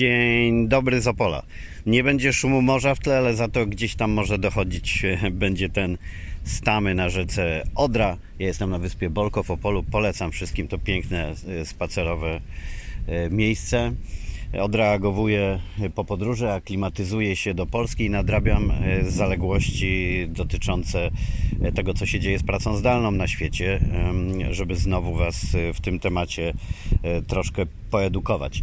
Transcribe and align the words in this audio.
Dzień 0.00 0.68
dobry 0.68 1.00
z 1.00 1.06
Opola. 1.06 1.42
Nie 1.86 2.04
będzie 2.04 2.32
szumu 2.32 2.62
morza 2.62 2.94
w 2.94 2.98
tle, 2.98 3.18
ale 3.18 3.34
za 3.34 3.48
to 3.48 3.66
gdzieś 3.66 3.94
tam 3.94 4.10
może 4.10 4.38
dochodzić 4.38 5.02
będzie 5.32 5.68
ten 5.68 5.98
stamy 6.44 6.94
na 6.94 7.08
rzece 7.08 7.62
Odra. 7.74 8.16
Ja 8.38 8.46
jestem 8.46 8.70
na 8.70 8.78
wyspie 8.78 9.10
Bolko 9.10 9.42
w 9.42 9.50
Opolu. 9.50 9.82
Polecam 9.82 10.30
wszystkim 10.30 10.68
to 10.68 10.78
piękne 10.78 11.34
e, 11.48 11.64
spacerowe 11.64 12.40
e, 13.06 13.30
miejsce. 13.30 13.92
Odreagowuję 14.60 15.60
po 15.94 16.04
podróży, 16.04 16.50
aklimatyzuję 16.50 17.36
się 17.36 17.54
do 17.54 17.66
Polski 17.66 18.04
i 18.04 18.10
nadrabiam 18.10 18.70
e, 18.70 19.10
zaległości 19.10 20.26
dotyczące 20.28 21.10
tego, 21.74 21.94
co 21.94 22.06
się 22.06 22.20
dzieje 22.20 22.38
z 22.38 22.42
pracą 22.42 22.76
zdalną 22.76 23.10
na 23.10 23.28
świecie, 23.28 23.80
żeby 24.50 24.76
znowu 24.76 25.14
Was 25.14 25.46
w 25.74 25.80
tym 25.80 25.98
temacie 25.98 26.54
troszkę 27.26 27.66
poedukować. 27.90 28.62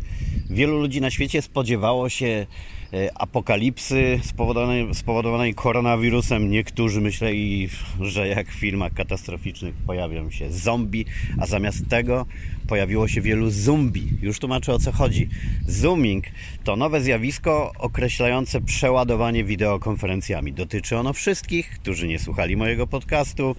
Wielu 0.49 0.79
ludzi 0.79 1.01
na 1.01 1.09
świecie 1.09 1.41
spodziewało 1.41 2.09
się 2.09 2.45
e, 2.93 3.17
apokalipsy 3.17 4.19
spowodowanej, 4.23 4.95
spowodowanej 4.95 5.53
koronawirusem. 5.53 6.49
Niektórzy 6.49 7.01
myśleli, 7.01 7.69
że 8.01 8.27
jak 8.27 8.51
w 8.51 8.59
filmach 8.59 8.93
katastroficznych 8.93 9.75
pojawią 9.75 10.29
się 10.29 10.51
zombie, 10.51 11.05
a 11.39 11.45
zamiast 11.45 11.89
tego 11.89 12.25
pojawiło 12.67 13.07
się 13.07 13.21
wielu 13.21 13.49
zombie. 13.49 14.09
Już 14.21 14.39
tłumaczę 14.39 14.73
o 14.73 14.79
co 14.79 14.91
chodzi. 14.91 15.29
Zooming 15.67 16.25
to 16.63 16.75
nowe 16.75 17.01
zjawisko 17.01 17.71
określające 17.79 18.61
przeładowanie 18.61 19.43
wideokonferencjami. 19.43 20.53
Dotyczy 20.53 20.97
ono 20.97 21.13
wszystkich, 21.13 21.69
którzy 21.69 22.07
nie 22.07 22.19
słuchali 22.19 22.57
mojego 22.57 22.87
podcastu, 22.87 23.55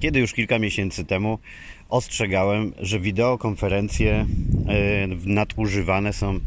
kiedy 0.00 0.18
już 0.18 0.32
kilka 0.32 0.58
miesięcy 0.58 1.04
temu 1.04 1.38
ostrzegałem, 1.88 2.72
że 2.80 3.00
wideokonferencje 3.00 4.12
e, 4.12 4.26
nadużywane 5.24 6.12
są 6.12 6.40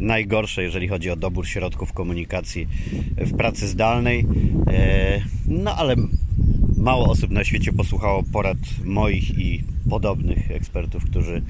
najgorsze, 0.00 0.62
jeżeli 0.62 0.88
chodzi 0.88 1.10
o 1.10 1.16
dobór 1.16 1.46
środków 1.46 1.92
komunikacji 1.92 2.68
w 3.16 3.36
pracy 3.36 3.68
zdalnej. 3.68 4.26
E, 4.66 5.20
no 5.46 5.76
ale 5.76 5.96
mało 6.76 7.10
osób 7.10 7.30
na 7.30 7.44
świecie 7.44 7.72
posłuchało 7.72 8.22
porad 8.32 8.58
moich 8.84 9.38
i 9.38 9.64
podobnych 9.90 10.50
ekspertów, 10.50 11.04
którzy 11.04 11.42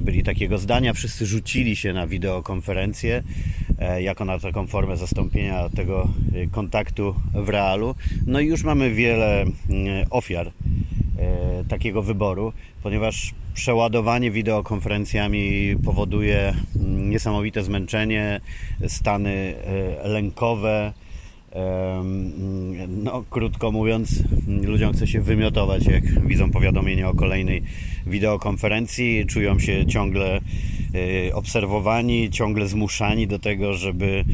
byli 0.00 0.22
takiego 0.22 0.58
zdania. 0.58 0.92
Wszyscy 0.92 1.26
rzucili 1.26 1.76
się 1.76 1.92
na 1.92 2.06
wideokonferencję 2.06 3.22
jako 3.98 4.24
na 4.24 4.38
taką 4.38 4.66
formę 4.66 4.96
zastąpienia 4.96 5.68
tego 5.68 6.08
kontaktu 6.50 7.14
w 7.34 7.48
realu. 7.48 7.94
No 8.26 8.40
i 8.40 8.46
już 8.46 8.64
mamy 8.64 8.90
wiele 8.90 9.44
ofiar 10.10 10.52
E, 11.22 11.64
takiego 11.68 12.02
wyboru, 12.02 12.52
ponieważ 12.82 13.34
przeładowanie 13.54 14.30
wideokonferencjami 14.30 15.76
powoduje 15.84 16.54
mm, 16.76 17.10
niesamowite 17.10 17.62
zmęczenie, 17.62 18.40
stany 18.88 19.54
e, 20.02 20.08
lękowe. 20.08 20.92
No, 22.88 23.24
krótko 23.30 23.72
mówiąc, 23.72 24.22
ludziom 24.62 24.92
chce 24.92 25.06
się 25.06 25.20
wymiotować, 25.20 25.86
jak 25.86 26.26
widzą 26.26 26.50
powiadomienie 26.50 27.08
o 27.08 27.14
kolejnej 27.14 27.62
wideokonferencji, 28.06 29.26
czują 29.26 29.58
się 29.58 29.86
ciągle 29.86 30.40
e, 31.28 31.34
obserwowani, 31.34 32.30
ciągle 32.30 32.68
zmuszani 32.68 33.26
do 33.26 33.38
tego, 33.38 33.74
żeby 33.74 34.24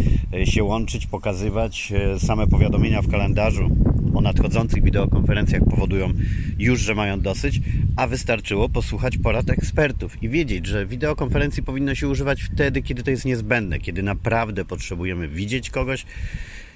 się 0.45 0.65
łączyć, 0.65 1.07
pokazywać 1.07 1.93
same 2.19 2.47
powiadomienia 2.47 3.03
w 3.03 3.11
kalendarzu 3.11 3.71
o 4.15 4.21
nadchodzących 4.21 4.83
wideokonferencjach 4.83 5.63
powodują 5.71 6.13
już, 6.59 6.81
że 6.81 6.95
mają 6.95 7.21
dosyć, 7.21 7.61
a 7.97 8.07
wystarczyło 8.07 8.69
posłuchać 8.69 9.19
porad 9.19 9.51
ekspertów 9.51 10.23
i 10.23 10.29
wiedzieć, 10.29 10.67
że 10.67 10.87
wideokonferencji 10.87 11.63
powinno 11.63 11.95
się 11.95 12.09
używać 12.09 12.43
wtedy, 12.43 12.83
kiedy 12.83 13.03
to 13.03 13.11
jest 13.11 13.25
niezbędne, 13.25 13.79
kiedy 13.79 14.03
naprawdę 14.03 14.65
potrzebujemy 14.65 15.29
widzieć 15.29 15.71
kogoś, 15.71 16.05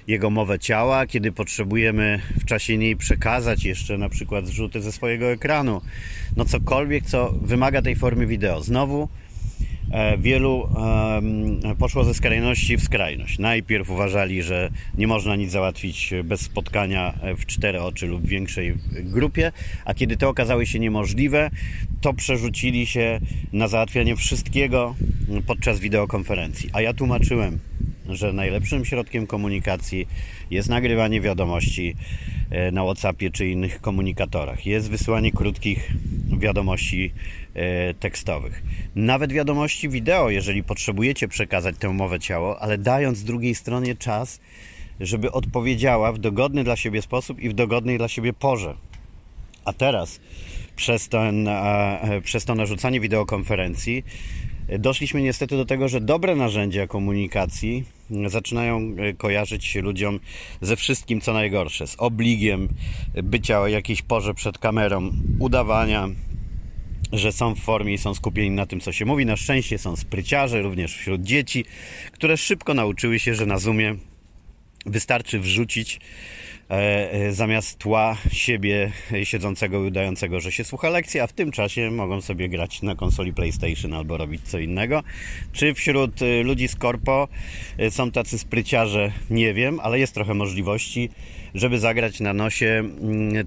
jego 0.07 0.29
mowę 0.29 0.59
ciała, 0.59 1.07
kiedy 1.07 1.31
potrzebujemy 1.31 2.19
w 2.39 2.45
czasie 2.45 2.77
niej 2.77 2.95
przekazać 2.95 3.65
jeszcze 3.65 3.97
na 3.97 4.09
przykład 4.09 4.47
zrzuty 4.47 4.81
ze 4.81 4.91
swojego 4.91 5.25
ekranu. 5.31 5.81
No 6.37 6.45
cokolwiek, 6.45 7.05
co 7.05 7.33
wymaga 7.41 7.81
tej 7.81 7.95
formy 7.95 8.27
wideo. 8.27 8.63
Znowu 8.63 9.09
E, 9.93 10.17
wielu 10.17 10.69
poszło 11.79 12.03
ze 12.03 12.13
skrajności 12.13 12.77
w 12.77 12.83
skrajność. 12.83 13.39
Najpierw 13.39 13.89
uważali, 13.89 14.43
że 14.43 14.69
nie 14.97 15.07
można 15.07 15.35
nic 15.35 15.51
załatwić 15.51 16.13
bez 16.23 16.41
spotkania 16.41 17.13
w 17.37 17.45
cztery 17.45 17.81
oczy 17.81 18.07
lub 18.07 18.27
większej 18.27 18.77
grupie, 18.91 19.51
a 19.85 19.93
kiedy 19.93 20.17
to 20.17 20.29
okazało 20.29 20.65
się 20.65 20.79
niemożliwe, 20.79 21.49
to 22.01 22.13
przerzucili 22.13 22.85
się 22.85 23.19
na 23.53 23.67
załatwianie 23.67 24.15
wszystkiego 24.15 24.95
podczas 25.47 25.79
wideokonferencji. 25.79 26.69
A 26.73 26.81
ja 26.81 26.93
tłumaczyłem, 26.93 27.59
że 28.09 28.33
najlepszym 28.33 28.85
środkiem 28.85 29.27
komunikacji 29.27 30.07
jest 30.51 30.69
nagrywanie 30.69 31.21
wiadomości 31.21 31.95
e, 32.49 32.71
na 32.71 32.83
WhatsAppie 32.83 33.31
czy 33.31 33.47
innych 33.47 33.81
komunikatorach. 33.81 34.65
Jest 34.65 34.89
wysyłanie 34.89 35.31
krótkich 35.31 35.91
wiadomości 36.37 37.11
e, 37.53 37.93
tekstowych. 37.93 38.63
Nawet 38.95 39.33
wiadomości 39.33 39.89
wideo, 39.89 40.29
jeżeli 40.29 40.63
potrzebujecie 40.63 41.27
przekazać 41.27 41.75
tę 41.77 41.89
mowę 41.89 42.19
ciało, 42.19 42.59
ale 42.59 42.77
dając 42.77 43.23
drugiej 43.23 43.55
stronie 43.55 43.95
czas, 43.95 44.39
żeby 44.99 45.31
odpowiedziała 45.31 46.11
w 46.11 46.17
dogodny 46.17 46.63
dla 46.63 46.75
siebie 46.75 47.01
sposób 47.01 47.39
i 47.39 47.49
w 47.49 47.53
dogodnej 47.53 47.97
dla 47.97 48.07
siebie 48.07 48.33
porze. 48.33 48.75
A 49.65 49.73
teraz 49.73 50.19
przez, 50.75 51.09
ten, 51.09 51.47
e, 51.47 52.21
przez 52.23 52.45
to 52.45 52.55
narzucanie 52.55 52.99
wideokonferencji 52.99 54.03
doszliśmy 54.79 55.21
niestety 55.21 55.57
do 55.57 55.65
tego, 55.65 55.87
że 55.87 56.01
dobre 56.01 56.35
narzędzia 56.35 56.87
komunikacji 56.87 57.83
zaczynają 58.27 58.95
e, 58.97 59.13
kojarzyć 59.13 59.65
się 59.65 59.81
ludziom 59.81 60.19
ze 60.61 60.75
wszystkim, 60.75 61.21
co 61.21 61.33
najgorsze. 61.33 61.87
Z 61.87 61.95
obligiem 61.97 62.69
bycia 63.23 63.61
o 63.61 63.67
jakiejś 63.67 64.01
porze 64.01 64.33
przed 64.33 64.57
kamerą, 64.57 65.11
udawania, 65.39 66.09
że 67.13 67.31
są 67.31 67.55
w 67.55 67.59
formie 67.59 67.93
i 67.93 67.97
są 67.97 68.13
skupieni 68.13 68.49
na 68.49 68.65
tym, 68.65 68.79
co 68.79 68.91
się 68.91 69.05
mówi. 69.05 69.25
Na 69.25 69.37
szczęście 69.37 69.77
są 69.77 69.95
spryciarze, 69.95 70.61
również 70.61 70.95
wśród 70.95 71.21
dzieci, 71.21 71.65
które 72.11 72.37
szybko 72.37 72.73
nauczyły 72.73 73.19
się, 73.19 73.35
że 73.35 73.45
na 73.45 73.57
Zoomie 73.57 73.95
wystarczy 74.85 75.39
wrzucić 75.39 75.99
zamiast 77.31 77.77
tła 77.77 78.17
siebie 78.31 78.91
siedzącego 79.23 79.83
i 79.83 79.87
udającego, 79.87 80.39
że 80.39 80.51
się 80.51 80.63
słucha 80.63 80.89
lekcji, 80.89 81.19
a 81.19 81.27
w 81.27 81.33
tym 81.33 81.51
czasie 81.51 81.91
mogą 81.91 82.21
sobie 82.21 82.49
grać 82.49 82.81
na 82.81 82.95
konsoli 82.95 83.33
PlayStation 83.33 83.93
albo 83.93 84.17
robić 84.17 84.41
co 84.41 84.59
innego. 84.59 85.03
Czy 85.51 85.73
wśród 85.73 86.21
e, 86.21 86.43
ludzi 86.43 86.67
z 86.67 86.75
korpo 86.75 87.27
są 87.89 88.11
tacy 88.11 88.39
spryciarze? 88.39 89.11
Nie 89.29 89.53
wiem, 89.53 89.79
ale 89.79 89.99
jest 89.99 90.13
trochę 90.13 90.33
możliwości, 90.33 91.09
żeby 91.55 91.79
zagrać 91.79 92.19
na 92.19 92.33
nosie 92.33 92.83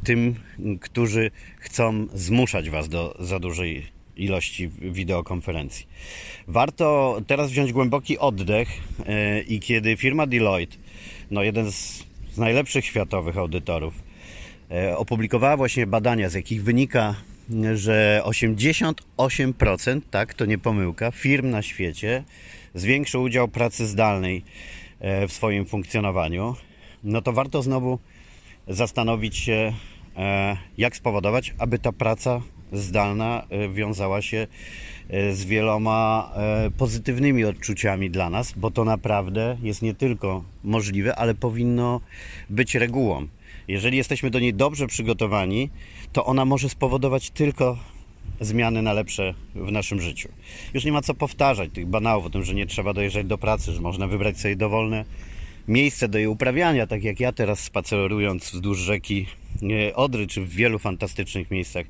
tym, 0.05 0.35
którzy 0.81 1.31
chcą 1.59 2.07
zmuszać 2.15 2.71
Was 2.71 2.89
do 2.89 3.17
za 3.21 3.39
dużej 3.39 3.87
ilości 4.17 4.69
wideokonferencji. 4.69 5.87
Warto 6.49 7.21
teraz 7.27 7.51
wziąć 7.51 7.73
głęboki 7.73 8.19
oddech 8.19 8.69
i 9.49 9.61
kiedy 9.61 9.97
firma 9.97 10.27
Deloitte, 10.27 10.77
no 11.31 11.43
jeden 11.43 11.73
z 11.73 12.06
z 12.37 12.39
najlepszych 12.39 12.85
światowych 12.85 13.39
audytorów, 13.39 13.95
e, 14.71 14.97
opublikowała 14.97 15.57
właśnie 15.57 15.87
badania, 15.87 16.29
z 16.29 16.35
jakich 16.35 16.63
wynika, 16.63 17.15
że 17.75 18.23
88%, 18.25 20.01
tak, 20.11 20.35
to 20.35 20.45
nie 20.45 20.59
pomyłka, 20.59 21.11
firm 21.11 21.51
na 21.51 21.63
świecie 21.63 22.25
zwiększył 22.75 23.23
udział 23.23 23.49
pracy 23.49 23.87
zdalnej 23.87 24.45
e, 25.01 25.29
w 25.29 25.33
swoim 25.33 25.67
funkcjonowaniu, 25.67 26.57
no 27.05 27.23
to 27.23 27.33
warto 27.33 27.63
znowu 27.63 27.99
zastanowić 28.69 29.37
się, 29.37 29.73
e, 30.17 30.57
jak 30.79 30.97
spowodować, 30.97 31.55
aby 31.59 31.79
ta 31.79 31.93
praca 31.93 32.41
zdalna 32.73 33.47
wiązała 33.75 34.23
się 34.23 34.47
z 35.33 35.45
wieloma 35.45 36.33
pozytywnymi 36.79 37.45
odczuciami 37.45 38.11
dla 38.11 38.31
nas, 38.31 38.53
bo 38.57 38.71
to 38.71 38.85
naprawdę 38.85 39.57
jest 39.63 39.83
nie 39.83 39.95
tylko 39.95 40.45
możliwe, 40.65 41.17
ale 41.17 41.35
powinno 41.35 42.01
być 42.51 42.75
regułą. 42.75 43.27
Jeżeli 43.69 43.97
jesteśmy 43.97 44.31
do 44.31 44.41
niej 44.41 44.55
dobrze 44.55 44.87
przygotowani, 44.87 45.71
to 46.13 46.25
ona 46.25 46.45
może 46.45 46.69
spowodować 46.69 47.31
tylko 47.31 47.79
zmiany 48.41 48.83
na 48.83 48.93
lepsze 48.93 49.35
w 49.55 49.73
naszym 49.73 50.01
życiu. 50.01 50.29
Już 50.75 50.85
nie 50.85 50.93
ma 50.93 51.03
co 51.03 51.15
powtarzać 51.15 51.71
tych 51.73 51.87
banałów 51.87 52.27
o 52.27 52.31
tym, 52.31 52.45
że 52.45 52.55
nie 52.55 52.67
trzeba 52.67 52.93
dojeżdżać 52.93 53.27
do 53.27 53.39
pracy, 53.39 53.73
że 53.73 53.81
można 53.81 54.07
wybrać 54.07 54.41
sobie 54.41 54.57
dowolne 54.57 55.05
miejsce 55.69 56.09
do 56.09 56.19
jej 56.19 56.27
uprawiania, 56.27 56.87
tak 56.87 57.05
jak 57.05 57.21
ja 57.21 57.33
teraz 57.33 57.61
spacerując 57.61 58.51
wzdłuż 58.51 58.79
rzeki 58.79 59.27
Odry, 59.95 60.27
czy 60.27 60.41
w 60.41 60.49
wielu 60.49 60.79
fantastycznych 60.79 61.51
miejscach, 61.51 61.87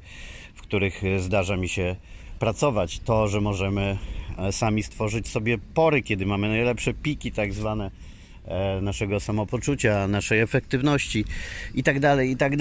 w 0.56 0.62
których 0.62 1.02
zdarza 1.18 1.56
mi 1.56 1.68
się 1.68 1.96
pracować. 2.38 2.98
To, 2.98 3.28
że 3.28 3.40
możemy 3.40 3.98
e, 4.38 4.52
sami 4.52 4.82
stworzyć 4.82 5.28
sobie 5.28 5.58
pory, 5.74 6.02
kiedy 6.02 6.26
mamy 6.26 6.48
najlepsze 6.48 6.94
piki, 6.94 7.32
tak 7.32 7.52
zwane 7.52 7.90
e, 8.44 8.80
naszego 8.80 9.20
samopoczucia, 9.20 10.08
naszej 10.08 10.40
efektywności 10.40 11.24
i 11.74 11.82
tak 11.82 12.00
dalej, 12.00 12.30
i 12.30 12.36
tak. 12.36 12.52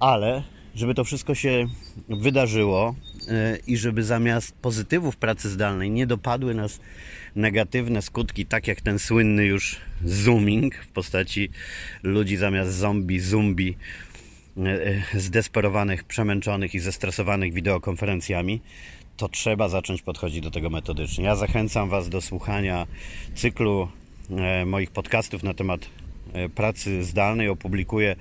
Ale 0.00 0.42
żeby 0.74 0.94
to 0.94 1.04
wszystko 1.04 1.34
się 1.34 1.66
wydarzyło 2.08 2.94
e, 3.28 3.58
i 3.66 3.76
żeby 3.76 4.02
zamiast 4.02 4.54
pozytywów 4.54 5.16
pracy 5.16 5.50
zdalnej 5.50 5.90
nie 5.90 6.06
dopadły 6.06 6.54
nas 6.54 6.80
negatywne 7.36 8.02
skutki, 8.02 8.46
tak 8.46 8.68
jak 8.68 8.80
ten 8.80 8.98
słynny 8.98 9.46
już 9.46 9.76
zooming 10.04 10.74
w 10.74 10.88
postaci 10.88 11.50
ludzi 12.02 12.36
zamiast 12.36 12.72
zombie, 12.72 13.20
zombie 13.20 13.70
e, 13.70 14.13
zdesperowanych, 15.14 16.04
przemęczonych 16.04 16.74
i 16.74 16.80
zestresowanych 16.80 17.52
wideokonferencjami, 17.52 18.60
to 19.16 19.28
trzeba 19.28 19.68
zacząć 19.68 20.02
podchodzić 20.02 20.40
do 20.40 20.50
tego 20.50 20.70
metodycznie. 20.70 21.24
Ja 21.24 21.36
zachęcam 21.36 21.88
Was 21.88 22.08
do 22.08 22.20
słuchania 22.20 22.86
cyklu 23.34 23.88
e, 24.30 24.64
moich 24.64 24.90
podcastów 24.90 25.42
na 25.42 25.54
temat 25.54 25.86
pracy 26.54 27.04
zdalnej. 27.04 27.48
Opublikuję 27.48 28.16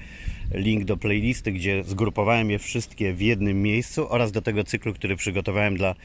link 0.51 0.85
do 0.85 0.97
playlisty, 0.97 1.51
gdzie 1.51 1.83
zgrupowałem 1.83 2.51
je 2.51 2.59
wszystkie 2.59 3.13
w 3.13 3.21
jednym 3.21 3.61
miejscu 3.61 4.09
oraz 4.09 4.31
do 4.31 4.41
tego 4.41 4.63
cyklu, 4.63 4.93
który 4.93 5.15
przygotowałem 5.15 5.77
dla 5.77 5.95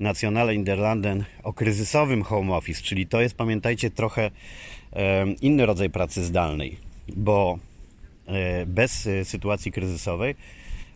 Nationale 0.00 0.54
Interlanden 0.54 1.24
o 1.42 1.52
kryzysowym 1.52 2.22
home 2.22 2.54
office, 2.54 2.82
czyli 2.82 3.06
to 3.06 3.20
jest, 3.20 3.34
pamiętajcie, 3.34 3.90
trochę 3.90 4.30
inny 5.40 5.66
rodzaj 5.66 5.90
pracy 5.90 6.24
zdalnej, 6.24 6.76
bo 7.16 7.58
e, 7.58 7.69
bez 8.66 9.06
e, 9.06 9.24
sytuacji 9.24 9.72
kryzysowej 9.72 10.34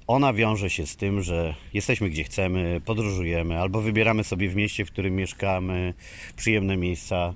ona 0.07 0.33
wiąże 0.33 0.71
się 0.71 0.87
z 0.87 0.97
tym, 0.97 1.23
że 1.23 1.55
jesteśmy 1.75 2.11
gdzie 2.11 2.25
chcemy, 2.25 2.81
podróżujemy 2.85 3.61
albo 3.61 3.81
wybieramy 3.81 4.25
sobie 4.25 4.49
w 4.49 4.57
mieście, 4.57 4.85
w 4.85 4.91
którym 4.91 5.17
mieszkamy, 5.17 5.95
przyjemne 6.37 6.77
miejsca 6.77 7.35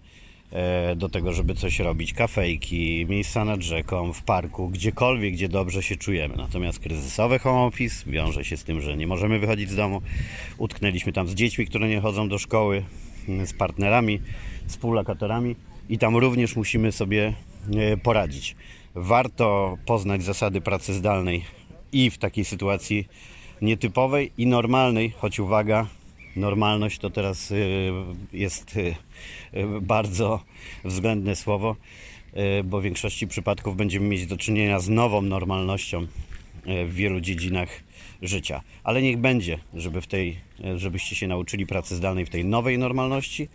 E, 0.52 0.96
do 0.96 1.08
tego, 1.08 1.32
żeby 1.32 1.54
coś 1.54 1.78
robić, 1.78 2.12
kafejki, 2.12 3.06
miejsca 3.08 3.44
nad 3.44 3.62
rzeką, 3.62 4.12
w 4.12 4.22
parku, 4.22 4.68
gdziekolwiek, 4.68 5.32
gdzie 5.34 5.48
dobrze 5.48 5.82
się 5.82 5.96
czujemy. 5.96 6.36
Natomiast 6.36 6.78
kryzysowy 6.78 7.38
home 7.38 7.60
office 7.60 8.10
wiąże 8.10 8.44
się 8.44 8.56
z 8.56 8.64
tym, 8.64 8.80
że 8.80 8.96
nie 8.96 9.06
możemy 9.06 9.38
wychodzić 9.38 9.70
z 9.70 9.76
domu. 9.76 10.02
Utknęliśmy 10.58 11.12
tam 11.12 11.28
z 11.28 11.34
dziećmi, 11.34 11.66
które 11.66 11.88
nie 11.88 12.00
chodzą 12.00 12.28
do 12.28 12.38
szkoły, 12.38 12.82
z 13.44 13.52
partnerami, 13.52 14.20
współlokatorami 14.66 15.56
i 15.88 15.98
tam 15.98 16.16
również 16.16 16.56
musimy 16.56 16.92
sobie 16.92 17.32
e, 17.76 17.96
poradzić. 17.96 18.56
Warto 18.94 19.78
poznać 19.86 20.22
zasady 20.22 20.60
pracy 20.60 20.94
zdalnej 20.94 21.44
i 21.92 22.10
w 22.10 22.18
takiej 22.18 22.44
sytuacji 22.44 23.08
nietypowej 23.62 24.32
i 24.38 24.46
normalnej, 24.46 25.10
choć 25.10 25.40
uwaga, 25.40 25.86
normalność 26.36 26.98
to 26.98 27.10
teraz 27.10 27.50
y, 27.50 27.92
jest 28.32 28.76
y, 28.76 28.94
y, 29.54 29.80
bardzo 29.80 30.40
względne 30.84 31.36
słowo, 31.36 31.76
bo 32.64 32.80
w 32.80 32.82
większości 32.82 33.26
przypadków 33.26 33.76
będziemy 33.76 34.08
mieć 34.08 34.26
do 34.26 34.36
czynienia 34.36 34.78
z 34.78 34.88
nową 34.88 35.22
normalnością 35.22 36.06
w 36.86 36.94
wielu 36.94 37.20
dziedzinach 37.20 37.68
życia. 38.22 38.62
Ale 38.84 39.02
niech 39.02 39.18
będzie, 39.18 39.58
żeby 39.74 40.00
w 40.00 40.06
tej, 40.06 40.36
żebyście 40.76 41.16
się 41.16 41.26
nauczyli 41.26 41.66
pracy 41.66 41.96
zdalnej 41.96 42.26
w 42.26 42.30
tej 42.30 42.44
nowej 42.44 42.78
normalności 42.78 43.48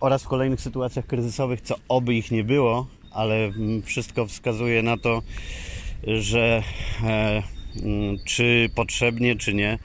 oraz 0.00 0.24
w 0.24 0.28
kolejnych 0.28 0.60
sytuacjach 0.60 1.06
kryzysowych, 1.06 1.60
co 1.60 1.74
oby 1.88 2.14
ich 2.14 2.30
nie 2.30 2.44
było, 2.44 2.86
ale 3.14 3.52
wszystko 3.84 4.26
wskazuje 4.26 4.82
na 4.82 4.96
to, 4.96 5.22
że 6.06 6.62
e, 7.04 7.42
mm, 7.82 8.18
czy 8.24 8.70
potrzebnie, 8.74 9.36
czy 9.36 9.54
nie, 9.54 9.78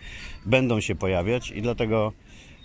będą 0.45 0.81
się 0.81 0.95
pojawiać 0.95 1.51
i 1.51 1.61
dlatego 1.61 2.13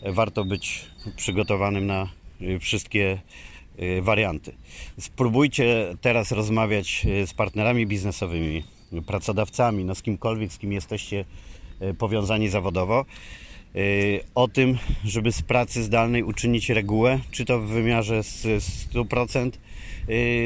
warto 0.03 0.45
być 0.45 0.85
przygotowanym 1.17 1.87
na 1.87 2.09
y, 2.43 2.59
wszystkie 2.59 3.19
y, 3.83 4.03
warianty. 4.03 4.53
Spróbujcie 4.99 5.97
teraz 6.01 6.33
rozmawiać 6.33 7.07
z 7.27 7.35
partnerami 7.35 7.87
biznesowymi, 7.87 8.65
pracodawcami, 9.07 9.85
no 9.85 9.95
z 9.95 10.03
kimkolwiek, 10.03 10.53
z 10.53 10.59
kim 10.59 10.73
jesteście 10.73 11.25
powiązani 11.99 12.49
zawodowo, 12.49 13.05
o 14.35 14.49
tym, 14.49 14.79
żeby 15.05 15.33
z 15.33 15.43
pracy 15.43 15.83
zdalnej 15.83 16.23
uczynić 16.23 16.71
regułę, 16.71 17.21
czy 17.31 17.45
to 17.45 17.61
w 17.61 17.67
wymiarze 17.67 18.21
100%, 18.21 19.51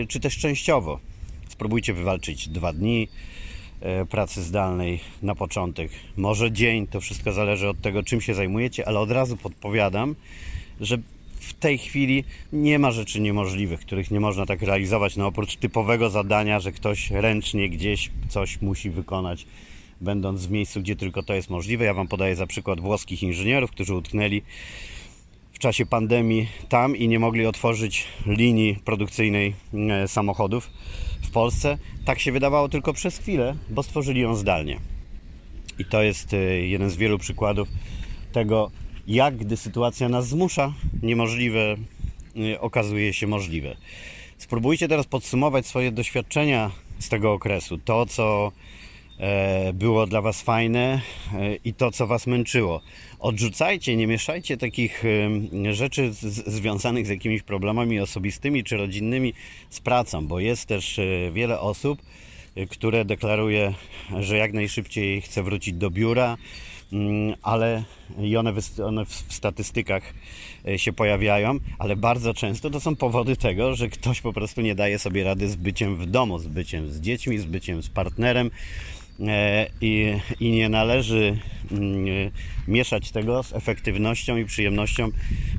czy 0.08 0.20
też 0.20 0.38
częściowo. 0.38 1.00
Spróbujcie 1.48 1.94
wywalczyć 1.94 2.48
dwa 2.48 2.72
dni, 2.72 3.08
E, 3.80 4.06
pracy 4.06 4.42
zdalnej 4.42 5.00
na 5.22 5.34
początek. 5.34 5.90
Może 6.16 6.52
dzień, 6.52 6.86
to 6.86 7.00
wszystko 7.00 7.32
zależy 7.32 7.68
od 7.68 7.80
tego, 7.80 8.02
czym 8.02 8.20
się 8.20 8.34
zajmujecie, 8.34 8.88
ale 8.88 8.98
od 8.98 9.10
razu 9.10 9.36
podpowiadam, 9.36 10.14
że 10.80 10.98
w 11.34 11.54
tej 11.54 11.78
chwili 11.78 12.24
nie 12.52 12.78
ma 12.78 12.90
rzeczy 12.90 13.20
niemożliwych, 13.20 13.80
których 13.80 14.10
nie 14.10 14.20
można 14.20 14.46
tak 14.46 14.62
realizować, 14.62 15.16
no 15.16 15.26
oprócz 15.26 15.56
typowego 15.56 16.10
zadania, 16.10 16.60
że 16.60 16.72
ktoś 16.72 17.10
ręcznie 17.10 17.68
gdzieś 17.68 18.10
coś 18.28 18.62
musi 18.62 18.90
wykonać, 18.90 19.46
będąc 20.00 20.46
w 20.46 20.50
miejscu, 20.50 20.80
gdzie 20.80 20.96
tylko 20.96 21.22
to 21.22 21.34
jest 21.34 21.50
możliwe. 21.50 21.84
Ja 21.84 21.94
Wam 21.94 22.08
podaję 22.08 22.36
za 22.36 22.46
przykład 22.46 22.80
włoskich 22.80 23.22
inżynierów, 23.22 23.70
którzy 23.70 23.94
utknęli 23.94 24.42
w 25.58 25.60
czasie 25.60 25.86
pandemii 25.86 26.48
tam 26.68 26.96
i 26.96 27.08
nie 27.08 27.18
mogli 27.18 27.46
otworzyć 27.46 28.04
linii 28.26 28.76
produkcyjnej 28.84 29.54
e, 29.74 30.08
samochodów 30.08 30.70
w 31.22 31.30
Polsce. 31.30 31.78
Tak 32.04 32.20
się 32.20 32.32
wydawało 32.32 32.68
tylko 32.68 32.92
przez 32.92 33.18
chwilę, 33.18 33.56
bo 33.70 33.82
stworzyli 33.82 34.20
ją 34.20 34.34
zdalnie. 34.34 34.80
I 35.78 35.84
to 35.84 36.02
jest 36.02 36.34
e, 36.34 36.36
jeden 36.46 36.90
z 36.90 36.96
wielu 36.96 37.18
przykładów 37.18 37.68
tego, 38.32 38.70
jak 39.06 39.36
gdy 39.36 39.56
sytuacja 39.56 40.08
nas 40.08 40.28
zmusza, 40.28 40.72
niemożliwe 41.02 41.76
e, 42.54 42.60
okazuje 42.60 43.12
się 43.12 43.26
możliwe. 43.26 43.76
Spróbujcie 44.38 44.88
teraz 44.88 45.06
podsumować 45.06 45.66
swoje 45.66 45.92
doświadczenia 45.92 46.70
z 46.98 47.08
tego 47.08 47.32
okresu. 47.32 47.78
To, 47.78 48.06
co 48.06 48.52
było 49.74 50.06
dla 50.06 50.22
Was 50.22 50.42
fajne 50.42 51.00
e, 51.34 51.54
i 51.54 51.74
to, 51.74 51.90
co 51.90 52.06
Was 52.06 52.26
męczyło. 52.26 52.80
Odrzucajcie, 53.18 53.96
nie 53.96 54.06
mieszajcie 54.06 54.56
takich 54.56 55.04
e, 55.64 55.74
rzeczy 55.74 56.12
związanych 56.46 57.06
z 57.06 57.10
jakimiś 57.10 57.42
problemami 57.42 58.00
osobistymi 58.00 58.64
czy 58.64 58.76
rodzinnymi 58.76 59.34
z 59.70 59.80
pracą, 59.80 60.26
bo 60.26 60.40
jest 60.40 60.66
też 60.66 61.00
wiele 61.32 61.60
osób, 61.60 62.02
które 62.70 63.04
deklaruje, 63.04 63.74
że 64.20 64.36
jak 64.36 64.52
najszybciej 64.52 65.20
chce 65.20 65.42
wrócić 65.42 65.74
do 65.74 65.90
biura, 65.90 66.36
mm, 66.92 67.34
ale 67.42 67.84
i 68.20 68.36
one, 68.36 68.52
one 68.86 69.04
w 69.04 69.12
statystykach 69.12 70.14
się 70.76 70.92
pojawiają, 70.92 71.58
ale 71.78 71.96
bardzo 71.96 72.34
często 72.34 72.70
to 72.70 72.80
są 72.80 72.96
powody 72.96 73.36
tego, 73.36 73.74
że 73.74 73.88
ktoś 73.88 74.20
po 74.20 74.32
prostu 74.32 74.60
nie 74.60 74.74
daje 74.74 74.98
sobie 74.98 75.24
rady 75.24 75.48
z 75.48 75.56
byciem 75.56 75.96
w 75.96 76.06
domu, 76.06 76.38
z 76.38 76.46
byciem 76.46 76.90
z 76.90 77.00
dziećmi, 77.00 77.38
z 77.38 77.44
byciem 77.44 77.82
z 77.82 77.88
partnerem 77.88 78.50
E, 78.50 78.97
i, 79.80 80.12
i 80.40 80.50
nie 80.50 80.68
należy 80.68 81.38
mm, 81.70 82.30
mieszać 82.68 83.10
tego 83.10 83.42
z 83.42 83.52
efektywnością 83.52 84.36
i 84.36 84.44
przyjemnością 84.44 85.08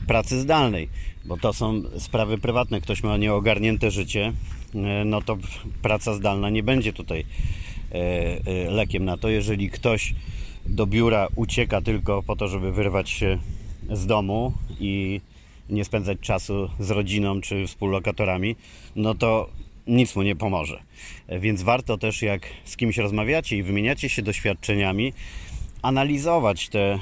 pracy 0.07 0.41
zdalnej, 0.41 0.89
bo 1.25 1.37
to 1.37 1.53
są 1.53 1.81
sprawy 1.97 2.37
prywatne. 2.37 2.81
Ktoś 2.81 3.03
ma 3.03 3.17
nieogarnięte 3.17 3.91
życie, 3.91 4.33
e, 4.75 5.05
no 5.05 5.21
to 5.21 5.37
praca 5.81 6.13
zdalna 6.13 6.49
nie 6.49 6.63
będzie 6.63 6.93
tutaj 6.93 7.25
e, 7.91 8.71
lekiem 8.71 9.05
na 9.05 9.17
to. 9.17 9.29
Jeżeli 9.29 9.69
ktoś 9.69 10.13
do 10.65 10.87
biura 10.87 11.27
ucieka 11.35 11.81
tylko 11.81 12.23
po 12.23 12.35
to, 12.35 12.47
żeby 12.47 12.71
wyrwać 12.71 13.09
się 13.09 13.37
z 13.91 14.05
domu 14.05 14.53
i 14.79 15.21
nie 15.69 15.85
spędzać 15.85 16.19
czasu 16.19 16.69
z 16.79 16.91
rodziną 16.91 17.41
czy 17.41 17.67
współlokatorami, 17.67 18.55
no 18.95 19.15
to 19.15 19.49
nic 19.89 20.15
mu 20.15 20.21
nie 20.21 20.35
pomoże. 20.35 20.83
Więc 21.39 21.61
warto 21.61 21.97
też, 21.97 22.21
jak 22.21 22.41
z 22.65 22.77
kimś 22.77 22.97
rozmawiacie 22.97 23.57
i 23.57 23.63
wymieniacie 23.63 24.09
się 24.09 24.21
doświadczeniami, 24.21 25.13
analizować 25.81 26.69
te 26.69 26.79
e, 26.89 26.99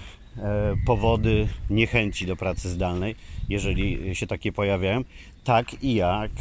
powody 0.85 1.47
niechęci 1.69 2.25
do 2.25 2.35
pracy 2.35 2.69
zdalnej, 2.69 3.15
jeżeli 3.49 4.15
się 4.15 4.27
takie 4.27 4.51
pojawiają, 4.51 5.03
tak 5.43 5.83
i 5.83 5.93
jak 5.93 6.31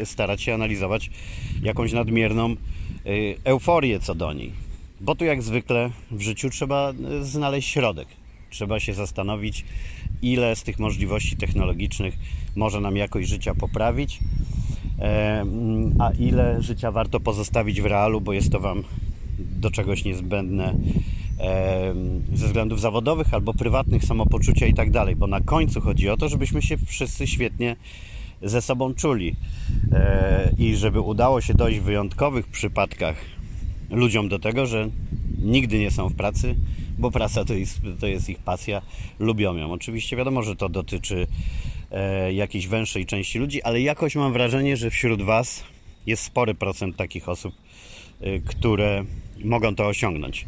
e, 0.00 0.06
starać 0.06 0.42
się 0.42 0.54
analizować 0.54 1.10
jakąś 1.62 1.92
nadmierną 1.92 2.50
e, 2.50 2.56
euforię 3.44 4.00
co 4.00 4.14
do 4.14 4.32
niej. 4.32 4.52
Bo 5.00 5.14
tu 5.14 5.24
jak 5.24 5.42
zwykle 5.42 5.90
w 6.10 6.20
życiu 6.20 6.50
trzeba 6.50 6.92
znaleźć 7.20 7.68
środek. 7.68 8.08
Trzeba 8.50 8.80
się 8.80 8.94
zastanowić, 8.94 9.64
ile 10.22 10.56
z 10.56 10.62
tych 10.62 10.78
możliwości 10.78 11.36
technologicznych 11.36 12.14
może 12.56 12.80
nam 12.80 12.96
jakość 12.96 13.28
życia 13.28 13.54
poprawić, 13.54 14.18
a 15.98 16.10
ile 16.10 16.62
życia 16.62 16.90
warto 16.90 17.20
pozostawić 17.20 17.80
w 17.80 17.86
realu, 17.86 18.20
bo 18.20 18.32
jest 18.32 18.52
to 18.52 18.60
Wam 18.60 18.82
do 19.38 19.70
czegoś 19.70 20.04
niezbędne 20.04 20.74
ze 22.34 22.46
względów 22.46 22.80
zawodowych 22.80 23.34
albo 23.34 23.54
prywatnych, 23.54 24.04
samopoczucia 24.04 24.66
i 24.66 24.74
tak 24.74 24.90
dalej, 24.90 25.16
bo 25.16 25.26
na 25.26 25.40
końcu 25.40 25.80
chodzi 25.80 26.08
o 26.08 26.16
to, 26.16 26.28
żebyśmy 26.28 26.62
się 26.62 26.76
wszyscy 26.76 27.26
świetnie 27.26 27.76
ze 28.42 28.62
sobą 28.62 28.94
czuli 28.94 29.36
e, 29.92 30.50
i 30.58 30.76
żeby 30.76 31.00
udało 31.00 31.40
się 31.40 31.54
dojść 31.54 31.80
w 31.80 31.82
wyjątkowych 31.82 32.46
przypadkach 32.46 33.16
ludziom 33.90 34.28
do 34.28 34.38
tego, 34.38 34.66
że 34.66 34.88
nigdy 35.38 35.78
nie 35.78 35.90
są 35.90 36.08
w 36.08 36.14
pracy, 36.14 36.54
bo 36.98 37.10
praca 37.10 37.44
to 37.44 37.54
jest, 37.54 37.80
to 38.00 38.06
jest 38.06 38.28
ich 38.28 38.38
pasja, 38.38 38.82
lubią 39.18 39.56
ją. 39.56 39.72
Oczywiście 39.72 40.16
wiadomo, 40.16 40.42
że 40.42 40.56
to 40.56 40.68
dotyczy 40.68 41.26
e, 41.26 41.26
jakiejś 42.32 42.66
węższej 42.66 43.06
części 43.06 43.38
ludzi, 43.38 43.62
ale 43.62 43.80
jakoś 43.80 44.16
mam 44.16 44.32
wrażenie, 44.32 44.76
że 44.76 44.90
wśród 44.90 45.22
Was 45.22 45.64
jest 46.06 46.22
spory 46.22 46.54
procent 46.54 46.96
takich 46.96 47.28
osób, 47.28 47.54
y, 48.22 48.42
które 48.46 49.04
mogą 49.44 49.74
to 49.74 49.86
osiągnąć. 49.86 50.46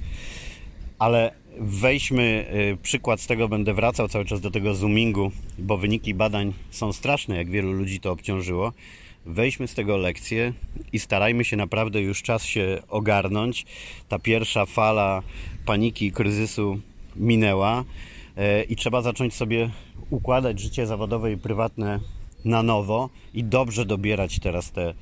Ale 0.99 1.33
weźmy 1.59 2.47
y, 2.75 2.77
przykład 2.83 3.21
z 3.21 3.27
tego, 3.27 3.49
będę 3.49 3.75
wracał 3.75 4.09
cały 4.09 4.25
czas 4.25 4.41
do 4.41 4.51
tego 4.51 4.75
zoomingu, 4.75 5.33
bo 5.59 5.77
wyniki 5.79 6.15
badań 6.15 6.53
są 6.71 6.93
straszne, 6.93 7.37
jak 7.37 7.51
wielu 7.51 7.73
ludzi 7.73 8.01
to 8.01 8.13
obciążyło. 8.13 8.73
Weźmy 9.27 9.69
z 9.69 9.75
tego 9.75 9.97
lekcję 9.97 10.53
i 10.93 10.99
starajmy 10.99 11.45
się 11.45 11.57
naprawdę 11.57 12.03
już 12.03 12.23
czas 12.23 12.45
się 12.45 12.83
ogarnąć. 12.89 13.67
Ta 14.09 14.19
pierwsza 14.19 14.67
fala 14.67 15.23
paniki 15.65 16.07
i 16.07 16.13
kryzysu 16.13 16.81
minęła 17.17 17.81
e, 17.81 18.16
i 18.69 18.77
trzeba 18.77 19.03
zacząć 19.03 19.35
sobie 19.35 19.71
układać 20.11 20.61
życie 20.61 20.87
zawodowe 20.87 21.33
i 21.33 21.37
prywatne 21.37 22.01
na 22.45 22.63
nowo 22.63 23.11
i 23.35 23.45
dobrze 23.45 23.85
dobierać 23.85 24.39
teraz 24.39 24.73
te, 24.73 24.95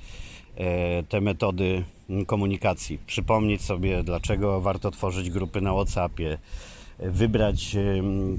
e, 0.57 1.03
te 1.03 1.21
metody 1.21 1.85
komunikacji. 2.27 2.99
Przypomnieć 3.07 3.63
sobie, 3.63 4.03
dlaczego 4.03 4.61
warto 4.61 4.91
tworzyć 4.91 5.31
grupy 5.31 5.61
na 5.61 5.73
WhatsAppie, 5.73 6.39
wybrać 6.99 7.77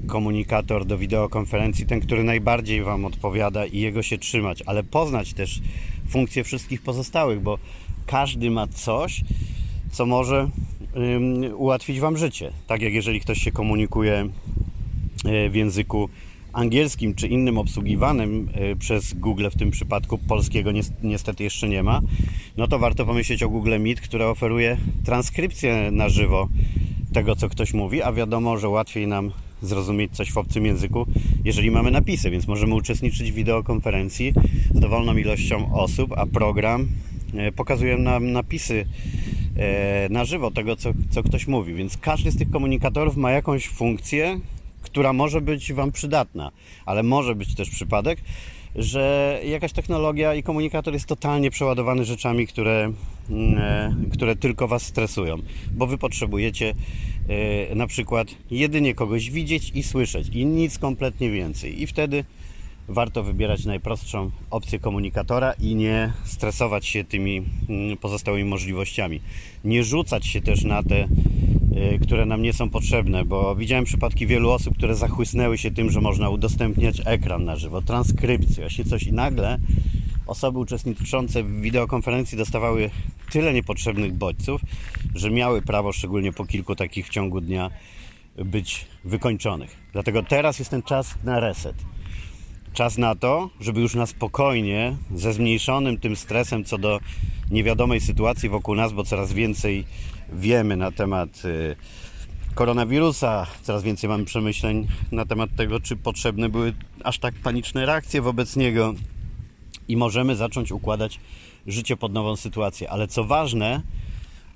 komunikator 0.06 0.84
do 0.84 0.98
wideokonferencji, 0.98 1.86
ten, 1.86 2.00
który 2.00 2.24
najbardziej 2.24 2.82
Wam 2.82 3.04
odpowiada 3.04 3.66
i 3.66 3.78
jego 3.78 4.02
się 4.02 4.18
trzymać, 4.18 4.62
ale 4.66 4.84
poznać 4.84 5.34
też 5.34 5.60
funkcje 6.08 6.44
wszystkich 6.44 6.82
pozostałych, 6.82 7.40
bo 7.40 7.58
każdy 8.06 8.50
ma 8.50 8.66
coś, 8.66 9.24
co 9.90 10.06
może 10.06 10.48
ułatwić 11.56 12.00
Wam 12.00 12.16
życie. 12.16 12.52
Tak 12.66 12.82
jak 12.82 12.92
jeżeli 12.92 13.20
ktoś 13.20 13.38
się 13.38 13.52
komunikuje 13.52 14.14
e, 14.14 14.28
w 15.50 15.54
języku 15.54 16.08
angielskim 16.56 17.14
czy 17.14 17.28
innym 17.28 17.58
obsługiwanym 17.58 18.48
e, 18.54 18.76
przez 18.76 19.14
Google, 19.14 19.48
w 19.50 19.58
tym 19.58 19.70
przypadku 19.70 20.18
polskiego 20.18 20.70
niestety 21.02 21.44
jeszcze 21.44 21.68
nie 21.68 21.82
ma, 21.82 22.00
no 22.56 22.68
to 22.68 22.78
warto 22.78 23.06
pomyśleć 23.06 23.42
o 23.42 23.48
Google 23.48 23.78
Meet, 23.78 24.00
które 24.00 24.28
oferuje 24.28 24.76
transkrypcję 25.04 25.90
na 25.90 26.08
żywo 26.08 26.48
tego, 27.12 27.36
co 27.36 27.48
ktoś 27.48 27.74
mówi, 27.74 28.02
a 28.02 28.12
wiadomo, 28.12 28.58
że 28.58 28.68
łatwiej 28.68 29.06
nam 29.06 29.32
zrozumieć 29.62 30.12
coś 30.12 30.32
w 30.32 30.38
obcym 30.38 30.66
języku, 30.66 31.06
jeżeli 31.44 31.70
mamy 31.70 31.90
napisy, 31.90 32.30
więc 32.30 32.48
możemy 32.48 32.74
uczestniczyć 32.74 33.32
w 33.32 33.34
wideokonferencji 33.34 34.32
z 34.74 34.80
dowolną 34.80 35.16
ilością 35.16 35.74
osób, 35.74 36.12
a 36.16 36.26
program 36.26 36.88
e, 37.34 37.52
pokazuje 37.52 37.98
nam 37.98 38.32
napisy 38.32 38.86
e, 39.56 40.08
na 40.10 40.24
żywo 40.24 40.50
tego, 40.50 40.76
co, 40.76 40.92
co 41.10 41.22
ktoś 41.22 41.46
mówi. 41.46 41.74
Więc 41.74 41.96
każdy 41.96 42.30
z 42.30 42.36
tych 42.36 42.50
komunikatorów 42.50 43.16
ma 43.16 43.30
jakąś 43.30 43.68
funkcję, 43.68 44.40
która 44.86 45.12
może 45.12 45.40
być 45.40 45.72
Wam 45.72 45.92
przydatna, 45.92 46.50
ale 46.86 47.02
może 47.02 47.34
być 47.34 47.54
też 47.54 47.70
przypadek, 47.70 48.18
że 48.76 49.40
jakaś 49.44 49.72
technologia 49.72 50.34
i 50.34 50.42
komunikator 50.42 50.94
jest 50.94 51.06
totalnie 51.06 51.50
przeładowany 51.50 52.04
rzeczami, 52.04 52.46
które, 52.46 52.92
mm, 53.30 53.58
e, 53.58 53.94
które 54.12 54.36
tylko 54.36 54.68
Was 54.68 54.82
stresują, 54.82 55.36
bo 55.72 55.86
Wy 55.86 55.98
potrzebujecie 55.98 56.74
e, 57.28 57.74
na 57.74 57.86
przykład 57.86 58.28
jedynie 58.50 58.94
kogoś 58.94 59.30
widzieć 59.30 59.72
i 59.74 59.82
słyszeć 59.82 60.28
i 60.28 60.46
nic 60.46 60.78
kompletnie 60.78 61.30
więcej. 61.30 61.82
I 61.82 61.86
wtedy 61.86 62.24
warto 62.88 63.22
wybierać 63.22 63.64
najprostszą 63.64 64.30
opcję 64.50 64.78
komunikatora 64.78 65.52
i 65.52 65.74
nie 65.74 66.12
stresować 66.24 66.86
się 66.86 67.04
tymi 67.04 67.42
mm, 67.68 67.96
pozostałymi 67.96 68.50
możliwościami. 68.50 69.20
Nie 69.64 69.84
rzucać 69.84 70.26
się 70.26 70.40
też 70.40 70.64
na 70.64 70.82
te 70.82 71.08
które 72.02 72.26
nam 72.26 72.42
nie 72.42 72.52
są 72.52 72.70
potrzebne, 72.70 73.24
bo 73.24 73.56
widziałem 73.56 73.84
przypadki 73.84 74.26
wielu 74.26 74.50
osób, 74.50 74.76
które 74.76 74.94
zachłysnęły 74.94 75.58
się 75.58 75.70
tym, 75.70 75.90
że 75.90 76.00
można 76.00 76.30
udostępniać 76.30 77.02
ekran 77.04 77.44
na 77.44 77.56
żywo, 77.56 77.82
transkrypcję, 77.82 78.64
właśnie 78.64 78.84
coś 78.84 79.02
i 79.02 79.12
nagle 79.12 79.58
osoby 80.26 80.58
uczestniczące 80.58 81.42
w 81.42 81.60
wideokonferencji 81.60 82.38
dostawały 82.38 82.90
tyle 83.30 83.52
niepotrzebnych 83.52 84.14
bodźców, 84.14 84.60
że 85.14 85.30
miały 85.30 85.62
prawo, 85.62 85.92
szczególnie 85.92 86.32
po 86.32 86.46
kilku 86.46 86.76
takich 86.76 87.06
w 87.06 87.10
ciągu 87.10 87.40
dnia, 87.40 87.70
być 88.44 88.86
wykończonych. 89.04 89.76
Dlatego 89.92 90.22
teraz 90.22 90.58
jest 90.58 90.70
ten 90.70 90.82
czas 90.82 91.14
na 91.24 91.40
reset. 91.40 91.76
Czas 92.72 92.98
na 92.98 93.14
to, 93.14 93.50
żeby 93.60 93.80
już 93.80 93.94
na 93.94 94.06
spokojnie, 94.06 94.96
ze 95.14 95.32
zmniejszonym 95.32 95.98
tym 95.98 96.16
stresem 96.16 96.64
co 96.64 96.78
do 96.78 97.00
niewiadomej 97.50 98.00
sytuacji 98.00 98.48
wokół 98.48 98.74
nas, 98.74 98.92
bo 98.92 99.04
coraz 99.04 99.32
więcej 99.32 99.84
wiemy 100.32 100.76
na 100.76 100.90
temat 100.90 101.44
y, 101.44 101.76
koronawirusa, 102.54 103.46
coraz 103.62 103.82
więcej 103.82 104.10
mamy 104.10 104.24
przemyśleń 104.24 104.88
na 105.12 105.26
temat 105.26 105.50
tego, 105.56 105.80
czy 105.80 105.96
potrzebne 105.96 106.48
były 106.48 106.74
aż 107.04 107.18
tak 107.18 107.34
paniczne 107.34 107.86
reakcje 107.86 108.22
wobec 108.22 108.56
niego 108.56 108.94
i 109.88 109.96
możemy 109.96 110.36
zacząć 110.36 110.72
układać 110.72 111.20
życie 111.66 111.96
pod 111.96 112.12
nową 112.12 112.36
sytuację. 112.36 112.90
Ale 112.90 113.08
co 113.08 113.24
ważne, 113.24 113.82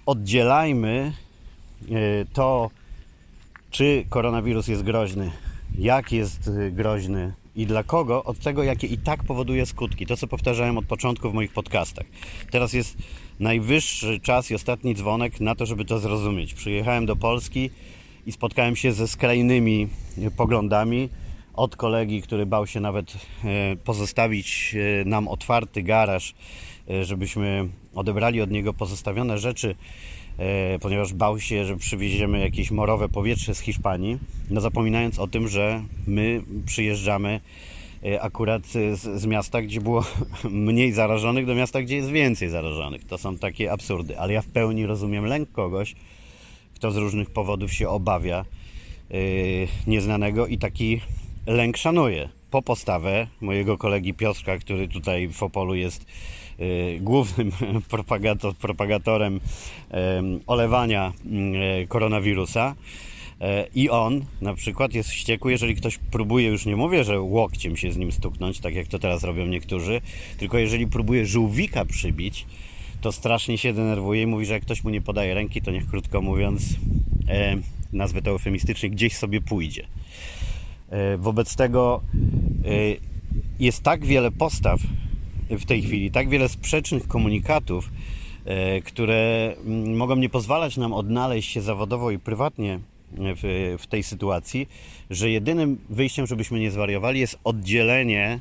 oddzielajmy 0.06 1.12
y, 1.82 2.26
to, 2.32 2.70
czy 3.70 4.04
koronawirus 4.08 4.68
jest 4.68 4.82
groźny, 4.82 5.30
jak 5.78 6.12
jest 6.12 6.48
y, 6.48 6.72
groźny 6.72 7.32
i 7.56 7.66
dla 7.66 7.82
kogo, 7.82 8.24
od 8.24 8.38
tego, 8.38 8.62
jakie 8.62 8.86
i 8.86 8.98
tak 8.98 9.24
powoduje 9.24 9.66
skutki. 9.66 10.06
To, 10.06 10.16
co 10.16 10.26
powtarzałem 10.26 10.78
od 10.78 10.84
początku 10.84 11.30
w 11.30 11.34
moich 11.34 11.52
podcastach. 11.52 12.06
Teraz 12.50 12.72
jest 12.72 12.96
najwyższy 13.40 14.20
czas 14.20 14.50
i 14.50 14.54
ostatni 14.54 14.94
dzwonek 14.94 15.40
na 15.40 15.54
to, 15.54 15.66
żeby 15.66 15.84
to 15.84 15.98
zrozumieć. 15.98 16.54
Przyjechałem 16.54 17.06
do 17.06 17.16
Polski 17.16 17.70
i 18.26 18.32
spotkałem 18.32 18.76
się 18.76 18.92
ze 18.92 19.08
skrajnymi 19.08 19.88
poglądami 20.36 21.08
od 21.54 21.76
kolegi, 21.76 22.22
który 22.22 22.46
bał 22.46 22.66
się 22.66 22.80
nawet 22.80 23.12
e, 23.44 23.76
pozostawić 23.84 24.74
e, 25.00 25.04
nam 25.04 25.28
otwarty 25.28 25.82
garaż, 25.82 26.34
e, 26.90 27.04
żebyśmy 27.04 27.68
odebrali 27.94 28.40
od 28.40 28.50
niego 28.50 28.74
pozostawione 28.74 29.38
rzeczy, 29.38 29.74
ponieważ 30.80 31.12
bał 31.12 31.40
się, 31.40 31.64
że 31.64 31.76
przywieziemy 31.76 32.40
jakieś 32.40 32.70
morowe 32.70 33.08
powietrze 33.08 33.54
z 33.54 33.60
Hiszpanii, 33.60 34.18
no 34.50 34.60
zapominając 34.60 35.18
o 35.18 35.26
tym, 35.26 35.48
że 35.48 35.82
my 36.06 36.42
przyjeżdżamy 36.66 37.40
E, 37.40 37.79
akurat 38.20 38.66
z, 38.66 39.00
z, 39.00 39.26
miasta, 39.26 39.62
gdzie 39.62 39.80
było 39.80 40.04
mniej 40.50 40.92
zarażonych, 40.92 41.46
do 41.46 41.54
miasta, 41.54 41.82
gdzie 41.82 41.96
jest 41.96 42.10
więcej 42.10 42.48
zarażonych. 42.48 43.04
To 43.04 43.18
są 43.18 43.38
takie 43.38 43.72
absurdy, 43.72 44.18
ale 44.18 44.32
ja 44.32 44.42
w 44.42 44.46
pełni 44.46 44.86
rozumiem 44.86 45.24
lęk 45.24 45.52
kogoś, 45.52 45.94
kto 46.74 46.90
z 46.90 46.96
różnych 46.96 47.30
powodów 47.30 47.72
się 47.72 47.88
obawia 47.88 48.44
yy, 49.10 49.18
nieznanego 49.86 50.46
i 50.46 50.58
taki 50.58 51.00
lęk 51.46 51.76
szanuje. 51.76 52.28
Po 52.50 52.62
postawę 52.62 53.26
mojego 53.40 53.78
kolegi 53.78 54.14
Piotrka, 54.14 54.58
który 54.58 54.88
tutaj 54.88 55.28
w 55.28 55.42
Opolu 55.42 55.74
jest 55.74 56.06
yy, 56.58 56.98
głównym 57.00 57.52
propagator, 57.90 58.54
propagatorem 58.54 59.34
yy, 59.34 59.98
olewania 60.46 61.12
koronawirusa, 61.88 62.74
E, 62.74 63.09
I 63.74 63.90
on 63.90 64.24
na 64.40 64.54
przykład 64.54 64.94
jest 64.94 65.08
wściekły, 65.10 65.52
jeżeli 65.52 65.74
ktoś 65.74 65.98
próbuje, 65.98 66.48
już 66.48 66.66
nie 66.66 66.76
mówię, 66.76 67.04
że 67.04 67.20
łokciem 67.20 67.76
się 67.76 67.92
z 67.92 67.96
nim 67.96 68.12
stuknąć, 68.12 68.60
tak 68.60 68.74
jak 68.74 68.86
to 68.86 68.98
teraz 68.98 69.24
robią 69.24 69.46
niektórzy, 69.46 70.00
tylko 70.38 70.58
jeżeli 70.58 70.86
próbuje 70.86 71.26
żółwika 71.26 71.84
przybić, 71.84 72.46
to 73.00 73.12
strasznie 73.12 73.58
się 73.58 73.72
denerwuje 73.72 74.22
i 74.22 74.26
mówi, 74.26 74.46
że 74.46 74.52
jak 74.52 74.62
ktoś 74.62 74.84
mu 74.84 74.90
nie 74.90 75.02
podaje 75.02 75.34
ręki, 75.34 75.62
to 75.62 75.70
niech 75.70 75.86
krótko 75.86 76.22
mówiąc, 76.22 76.62
e, 77.28 77.56
nazwę 77.92 78.22
to 78.22 78.30
eufemistycznie, 78.30 78.90
gdzieś 78.90 79.16
sobie 79.16 79.40
pójdzie. 79.40 79.86
E, 80.90 81.16
wobec 81.16 81.56
tego 81.56 82.00
e, 82.64 82.96
jest 83.60 83.82
tak 83.82 84.04
wiele 84.04 84.30
postaw 84.30 84.80
w 85.50 85.64
tej 85.64 85.82
chwili, 85.82 86.10
tak 86.10 86.28
wiele 86.28 86.48
sprzecznych 86.48 87.08
komunikatów, 87.08 87.90
e, 88.44 88.80
które 88.80 89.54
mm, 89.66 89.96
mogą 89.96 90.16
nie 90.16 90.28
pozwalać 90.28 90.76
nam 90.76 90.92
odnaleźć 90.92 91.50
się 91.50 91.60
zawodowo 91.60 92.10
i 92.10 92.18
prywatnie 92.18 92.80
w, 93.12 93.76
w 93.78 93.86
tej 93.86 94.02
sytuacji, 94.02 94.68
że 95.10 95.30
jedynym 95.30 95.78
wyjściem, 95.90 96.26
żebyśmy 96.26 96.60
nie 96.60 96.70
zwariowali, 96.70 97.20
jest 97.20 97.38
oddzielenie 97.44 98.40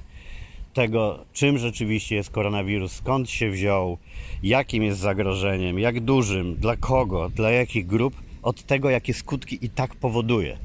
tego, 0.74 1.26
czym 1.34 1.58
rzeczywiście 1.58 2.16
jest 2.16 2.30
koronawirus, 2.30 2.92
skąd 2.92 3.30
się 3.30 3.50
wziął, 3.50 3.98
jakim 4.44 4.84
jest 4.84 5.00
zagrożeniem, 5.00 5.80
jak 5.80 6.00
dużym, 6.00 6.56
dla 6.56 6.76
kogo, 6.76 7.30
dla 7.30 7.52
jakich 7.52 7.88
grup, 7.88 8.16
od 8.44 8.64
tego, 8.64 8.90
jakie 8.90 9.14
skutki 9.14 9.66
i 9.66 9.70
tak 9.70 9.96
powoduje. 9.96 10.58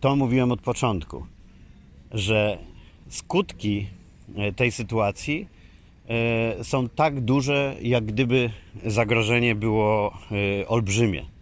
To 0.00 0.16
mówiłem 0.16 0.52
od 0.52 0.60
początku, 0.60 1.26
że 2.12 2.58
skutki 3.08 3.86
e, 4.36 4.52
tej 4.52 4.72
sytuacji 4.72 5.48
e, 6.08 6.64
są 6.64 6.88
tak 6.88 7.20
duże, 7.20 7.76
jak 7.82 8.04
gdyby 8.04 8.50
zagrożenie 8.86 9.54
było 9.54 10.18
e, 10.62 10.68
olbrzymie. 10.68 11.33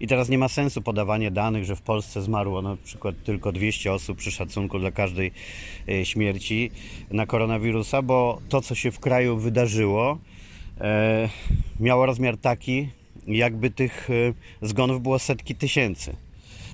I 0.00 0.06
teraz 0.06 0.28
nie 0.28 0.38
ma 0.38 0.48
sensu 0.48 0.82
podawanie 0.82 1.30
danych, 1.30 1.64
że 1.64 1.76
w 1.76 1.82
Polsce 1.82 2.22
zmarło 2.22 2.62
na 2.62 2.76
przykład 2.84 3.14
tylko 3.24 3.52
200 3.52 3.92
osób 3.92 4.18
przy 4.18 4.30
szacunku 4.30 4.78
dla 4.78 4.90
każdej 4.90 5.32
e, 5.88 6.04
śmierci 6.04 6.70
na 7.10 7.26
koronawirusa, 7.26 8.02
bo 8.02 8.40
to, 8.48 8.60
co 8.60 8.74
się 8.74 8.90
w 8.90 9.00
kraju 9.00 9.36
wydarzyło, 9.36 10.18
e, 10.80 11.28
miało 11.80 12.06
rozmiar 12.06 12.36
taki, 12.36 12.88
jakby 13.26 13.70
tych 13.70 14.10
e, 14.10 14.66
zgonów 14.66 15.02
było 15.02 15.18
setki 15.18 15.54
tysięcy. 15.54 16.16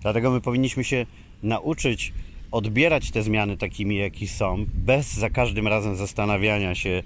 Dlatego 0.02 0.30
my 0.30 0.40
powinniśmy 0.40 0.84
się 0.84 1.06
nauczyć 1.42 2.12
odbierać 2.50 3.10
te 3.10 3.22
zmiany 3.22 3.56
takimi, 3.56 3.96
jakie 3.96 4.28
są, 4.28 4.64
bez 4.74 5.14
za 5.14 5.30
każdym 5.30 5.68
razem 5.68 5.96
zastanawiania 5.96 6.74
się, 6.74 7.02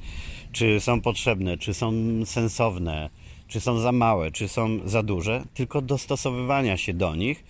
czy 0.52 0.80
są 0.80 1.00
potrzebne, 1.00 1.58
czy 1.58 1.74
są 1.74 1.92
sensowne, 2.24 3.10
czy 3.54 3.60
są 3.60 3.78
za 3.78 3.92
małe, 3.92 4.30
czy 4.30 4.48
są 4.48 4.78
za 4.84 5.02
duże, 5.02 5.44
tylko 5.54 5.82
dostosowywania 5.82 6.76
się 6.76 6.94
do 6.94 7.16
nich 7.16 7.44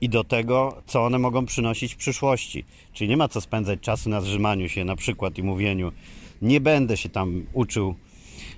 i 0.00 0.08
do 0.08 0.24
tego, 0.24 0.82
co 0.86 1.04
one 1.04 1.18
mogą 1.18 1.46
przynosić 1.46 1.94
w 1.94 1.96
przyszłości. 1.96 2.64
Czyli 2.92 3.10
nie 3.10 3.16
ma 3.16 3.28
co 3.28 3.40
spędzać 3.40 3.80
czasu 3.80 4.10
na 4.10 4.20
zrzymaniu 4.20 4.68
się 4.68 4.84
na 4.84 4.96
przykład 4.96 5.38
i 5.38 5.42
mówieniu, 5.42 5.92
nie 6.42 6.60
będę 6.60 6.96
się 6.96 7.08
tam 7.08 7.46
uczył 7.52 7.94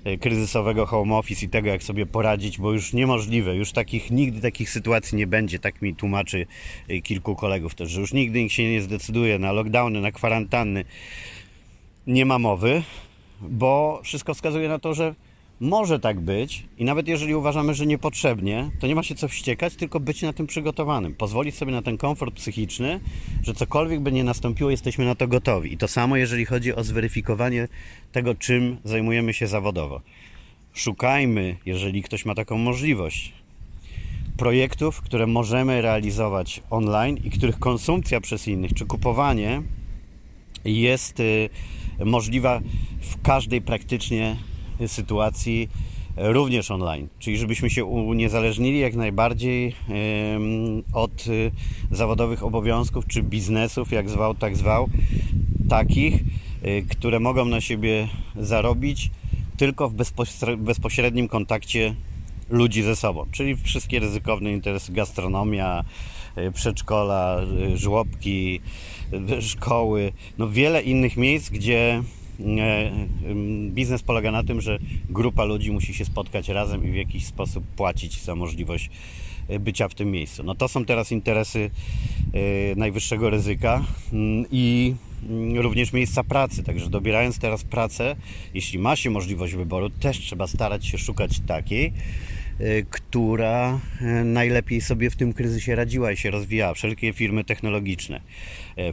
e, 0.03 0.17
kryzysowego 0.17 0.85
home 0.85 1.15
office 1.15 1.45
i 1.45 1.49
tego, 1.49 1.69
jak 1.69 1.83
sobie 1.83 2.05
poradzić, 2.05 2.57
bo 2.57 2.73
już 2.73 2.93
niemożliwe, 2.93 3.55
już 3.55 3.71
takich, 3.71 4.11
nigdy 4.11 4.41
takich 4.41 4.69
sytuacji 4.69 5.17
nie 5.17 5.27
będzie, 5.27 5.59
tak 5.59 5.81
mi 5.81 5.95
tłumaczy 5.95 6.45
e, 6.87 7.01
kilku 7.01 7.35
kolegów 7.35 7.75
też, 7.75 7.91
że 7.91 8.01
już 8.01 8.13
nigdy 8.13 8.43
nikt 8.43 8.53
się 8.53 8.71
nie 8.71 8.81
zdecyduje 8.81 9.39
na 9.39 9.51
lockdowny, 9.51 10.01
na 10.01 10.11
kwarantanny. 10.11 10.85
Nie 12.07 12.25
ma 12.25 12.39
mowy, 12.39 12.83
bo 13.41 14.01
wszystko 14.03 14.33
wskazuje 14.33 14.69
na 14.69 14.79
to, 14.79 14.93
że 14.93 15.15
może 15.63 15.99
tak 15.99 16.19
być 16.19 16.65
i 16.77 16.85
nawet 16.85 17.07
jeżeli 17.07 17.35
uważamy, 17.35 17.73
że 17.73 17.85
niepotrzebnie, 17.85 18.69
to 18.79 18.87
nie 18.87 18.95
ma 18.95 19.03
się 19.03 19.15
co 19.15 19.27
wściekać, 19.27 19.75
tylko 19.75 19.99
być 19.99 20.21
na 20.21 20.33
tym 20.33 20.47
przygotowanym. 20.47 21.15
Pozwolić 21.15 21.55
sobie 21.55 21.71
na 21.71 21.81
ten 21.81 21.97
komfort 21.97 22.35
psychiczny, 22.35 22.99
że 23.43 23.53
cokolwiek 23.53 23.99
by 23.99 24.11
nie 24.11 24.23
nastąpiło, 24.23 24.69
jesteśmy 24.69 25.05
na 25.05 25.15
to 25.15 25.27
gotowi. 25.27 25.73
I 25.73 25.77
to 25.77 25.87
samo, 25.87 26.17
jeżeli 26.17 26.45
chodzi 26.45 26.75
o 26.75 26.83
zweryfikowanie 26.83 27.67
tego, 28.11 28.35
czym 28.35 28.77
zajmujemy 28.83 29.33
się 29.33 29.47
zawodowo. 29.47 30.01
Szukajmy, 30.73 31.57
jeżeli 31.65 32.03
ktoś 32.03 32.25
ma 32.25 32.35
taką 32.35 32.57
możliwość, 32.57 33.33
projektów, 34.37 35.01
które 35.01 35.27
możemy 35.27 35.81
realizować 35.81 36.61
online 36.69 37.17
i 37.23 37.29
których 37.29 37.59
konsumpcja 37.59 38.21
przez 38.21 38.47
innych, 38.47 38.73
czy 38.73 38.85
kupowanie 38.85 39.61
jest 40.65 41.19
y, 41.19 41.49
możliwa 42.05 42.61
w 43.01 43.21
każdej 43.21 43.61
praktycznie 43.61 44.35
sytuacji 44.87 45.69
również 46.17 46.71
online, 46.71 47.07
czyli 47.19 47.37
żebyśmy 47.37 47.69
się 47.69 47.85
uniezależnili 47.85 48.79
jak 48.79 48.95
najbardziej 48.95 49.75
od 50.93 51.27
y, 51.27 51.51
zawodowych 51.91 52.43
obowiązków 52.43 53.07
czy 53.07 53.23
biznesów, 53.23 53.91
jak 53.91 54.09
zwał, 54.09 54.35
tak 54.35 54.57
zwał, 54.57 54.89
takich, 55.69 56.23
y, 56.65 56.85
które 56.89 57.19
mogą 57.19 57.45
na 57.45 57.61
siebie 57.61 58.07
zarobić 58.35 59.11
tylko 59.57 59.89
w 59.89 59.93
bezpośrednim 60.57 61.27
kontakcie 61.27 61.95
ludzi 62.49 62.83
ze 62.83 62.95
sobą, 62.95 63.25
czyli 63.31 63.55
wszystkie 63.55 63.99
ryzykowne 63.99 64.51
interesy, 64.51 64.91
gastronomia, 64.91 65.83
y, 66.37 66.51
przedszkola, 66.51 67.39
żłobki, 67.75 68.59
szkoły, 69.41 70.13
no 70.37 70.49
wiele 70.49 70.81
innych 70.81 71.17
miejsc, 71.17 71.49
gdzie 71.49 72.03
biznes 73.69 74.03
polega 74.03 74.31
na 74.31 74.43
tym, 74.43 74.61
że 74.61 74.79
grupa 75.09 75.43
ludzi 75.43 75.71
musi 75.71 75.93
się 75.93 76.05
spotkać 76.05 76.49
razem 76.49 76.87
i 76.87 76.91
w 76.91 76.95
jakiś 76.95 77.25
sposób 77.25 77.63
płacić 77.63 78.21
za 78.21 78.35
możliwość 78.35 78.89
e, 79.47 79.59
bycia 79.59 79.87
w 79.87 79.95
tym 79.95 80.11
miejscu. 80.11 80.43
No 80.43 80.55
to 80.55 80.67
są 80.67 80.85
teraz 80.85 81.11
interesy 81.11 81.69
e, 82.33 82.75
najwyższego 82.75 83.29
ryzyka 83.29 83.85
mm, 84.13 84.45
i 84.51 84.95
mm, 85.29 85.59
również 85.59 85.93
miejsca 85.93 86.23
pracy. 86.23 86.63
Także 86.63 86.89
dobierając 86.89 87.39
teraz 87.39 87.63
pracę, 87.63 88.15
jeśli 88.53 88.79
ma 88.79 88.95
się 88.95 89.09
możliwość 89.09 89.53
wyboru, 89.53 89.89
też 89.89 90.19
trzeba 90.19 90.47
starać 90.47 90.85
się 90.85 90.97
szukać 90.97 91.39
takiej, 91.39 91.93
która 92.89 93.79
najlepiej 94.25 94.81
sobie 94.81 95.09
w 95.09 95.15
tym 95.15 95.33
kryzysie 95.33 95.75
radziła 95.75 96.11
i 96.11 96.17
się 96.17 96.31
rozwijała. 96.31 96.73
Wszelkie 96.73 97.13
firmy 97.13 97.43
technologiczne, 97.43 98.21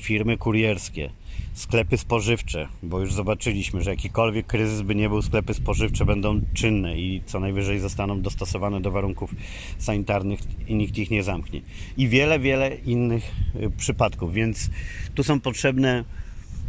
firmy 0.00 0.36
kurierskie, 0.38 1.10
sklepy 1.54 1.98
spożywcze, 1.98 2.68
bo 2.82 3.00
już 3.00 3.14
zobaczyliśmy, 3.14 3.82
że 3.82 3.90
jakikolwiek 3.90 4.46
kryzys 4.46 4.82
by 4.82 4.94
nie 4.94 5.08
był, 5.08 5.22
sklepy 5.22 5.54
spożywcze 5.54 6.04
będą 6.04 6.40
czynne 6.54 6.98
i 6.98 7.22
co 7.26 7.40
najwyżej 7.40 7.80
zostaną 7.80 8.22
dostosowane 8.22 8.80
do 8.80 8.90
warunków 8.90 9.34
sanitarnych 9.78 10.40
i 10.68 10.74
nikt 10.74 10.98
ich 10.98 11.10
nie 11.10 11.22
zamknie. 11.22 11.60
I 11.96 12.08
wiele, 12.08 12.38
wiele 12.38 12.74
innych 12.74 13.30
y, 13.56 13.70
przypadków, 13.70 14.34
więc 14.34 14.70
tu 15.14 15.24
są 15.24 15.40
potrzebne 15.40 16.04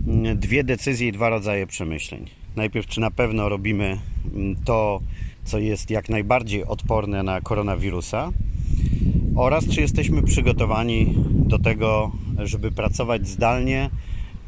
mm, 0.08 0.40
dwie 0.40 0.64
decyzje 0.64 1.08
i 1.08 1.12
dwa 1.12 1.30
rodzaje 1.30 1.68
przemyśleń. 1.68 2.26
Najpierw, 2.56 2.88
czy 2.88 3.00
na 3.00 3.12
pewno 3.12 3.50
robimy 3.50 3.98
mm, 4.34 4.56
to, 4.66 5.02
co 5.44 5.60
jest 5.60 5.90
jak 5.90 6.10
najbardziej 6.10 6.66
odporne 6.66 7.24
na 7.24 7.42
koronawirusa, 7.42 8.32
oraz 9.36 9.68
czy 9.68 9.82
jesteśmy 9.82 10.24
przygotowani 10.24 11.14
do 11.30 11.60
tego, 11.60 12.12
żeby 12.40 12.72
pracować 12.72 13.28
zdalnie 13.28 13.90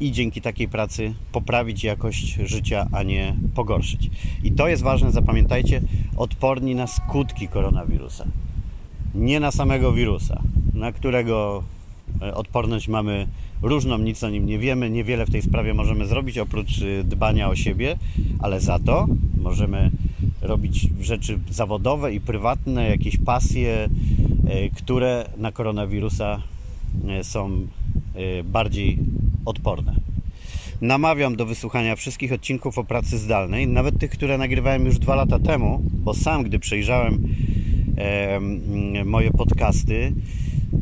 i 0.00 0.12
dzięki 0.12 0.40
takiej 0.40 0.68
pracy 0.68 1.14
poprawić 1.32 1.84
jakość 1.84 2.38
życia, 2.44 2.86
a 2.92 3.02
nie 3.02 3.36
pogorszyć. 3.54 4.10
I 4.44 4.52
to 4.52 4.68
jest 4.68 4.82
ważne, 4.82 5.12
zapamiętajcie, 5.12 5.80
odporni 6.16 6.74
na 6.74 6.86
skutki 6.86 7.48
koronawirusa. 7.48 8.24
Nie 9.14 9.40
na 9.40 9.50
samego 9.50 9.92
wirusa, 9.92 10.42
na 10.74 10.92
którego 10.92 11.62
e, 12.22 12.34
odporność 12.34 12.88
mamy 12.88 13.26
różną, 13.62 13.98
nic 13.98 14.24
o 14.24 14.30
nim 14.30 14.46
nie 14.46 14.58
wiemy, 14.58 14.90
niewiele 14.90 15.26
w 15.26 15.30
tej 15.30 15.42
sprawie 15.42 15.74
możemy 15.74 16.06
zrobić 16.06 16.38
oprócz 16.38 16.82
e, 16.82 17.04
dbania 17.04 17.48
o 17.48 17.56
siebie, 17.56 17.98
ale 18.38 18.60
za 18.60 18.78
to 18.78 19.06
możemy 19.42 19.90
robić 20.42 20.88
rzeczy 21.00 21.38
zawodowe 21.50 22.14
i 22.14 22.20
prywatne, 22.20 22.88
jakieś 22.88 23.16
pasje, 23.16 23.88
e, 24.48 24.70
które 24.70 25.28
na 25.36 25.52
koronawirusa 25.52 26.42
są 27.22 27.66
bardziej 28.44 28.98
odporne. 29.44 29.94
Namawiam 30.80 31.36
do 31.36 31.46
wysłuchania 31.46 31.96
wszystkich 31.96 32.32
odcinków 32.32 32.78
o 32.78 32.84
pracy 32.84 33.18
zdalnej, 33.18 33.68
nawet 33.68 33.98
tych, 33.98 34.10
które 34.10 34.38
nagrywałem 34.38 34.86
już 34.86 34.98
dwa 34.98 35.14
lata 35.14 35.38
temu, 35.38 35.82
bo 35.92 36.14
sam, 36.14 36.42
gdy 36.42 36.58
przejrzałem 36.58 37.28
e, 37.96 39.04
moje 39.04 39.30
podcasty, 39.30 40.12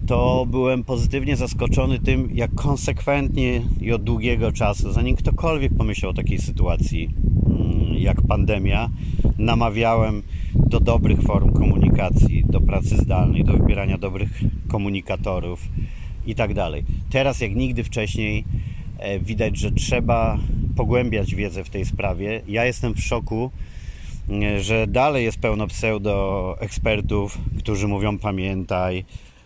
to 0.06 0.46
byłem 0.50 0.84
pozytywnie 0.84 1.36
zaskoczony 1.36 1.98
tym, 1.98 2.28
jak 2.34 2.54
konsekwentnie 2.54 3.62
i 3.80 3.92
od 3.92 4.04
długiego 4.04 4.52
czasu, 4.52 4.92
zanim 4.92 5.16
ktokolwiek 5.16 5.74
pomyślał 5.74 6.10
o 6.10 6.14
takiej 6.14 6.38
sytuacji 6.38 7.10
mm, 7.46 7.94
jak 7.94 8.22
pandemia, 8.22 8.90
namawiałem 9.38 10.22
do 10.54 10.80
dobrych 10.80 11.22
form 11.22 11.52
komunikacji, 11.52 12.44
do 12.44 12.60
pracy 12.60 12.96
zdalnej, 12.96 13.44
do 13.44 13.52
wybierania 13.52 13.98
dobrych 13.98 14.40
komunikatorów 14.68 15.68
i 16.26 16.34
tak 16.34 16.54
dalej. 16.54 16.84
Teraz 17.10 17.40
jak 17.40 17.54
nigdy 17.54 17.84
wcześniej 17.84 18.44
e, 18.98 19.18
widać, 19.18 19.58
że 19.58 19.72
trzeba 19.72 20.38
pogłębiać 20.76 21.34
wiedzę 21.34 21.64
w 21.64 21.70
tej 21.70 21.84
sprawie. 21.84 22.42
Ja 22.48 22.64
jestem 22.64 22.94
w 22.94 23.00
szoku, 23.00 23.50
e, 24.30 24.62
że 24.62 24.86
dalej 24.86 25.24
jest 25.24 25.38
pełno 25.38 25.66
pseudo 25.66 26.56
ekspertów, 26.60 27.38
którzy 27.58 27.88
mówią 27.88 28.18
pamiętaj, 28.18 29.04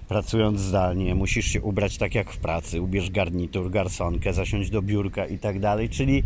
pracując 0.08 0.60
zdalnie, 0.60 1.14
musisz 1.14 1.46
się 1.46 1.62
ubrać 1.62 1.98
tak 1.98 2.14
jak 2.14 2.32
w 2.32 2.38
pracy, 2.38 2.82
ubierz 2.82 3.10
garnitur, 3.10 3.70
garsonkę, 3.70 4.32
zasiąść 4.32 4.70
do 4.70 4.82
biurka 4.82 5.26
i 5.26 5.38
tak 5.38 5.60
dalej. 5.60 5.88
Czyli 5.88 6.22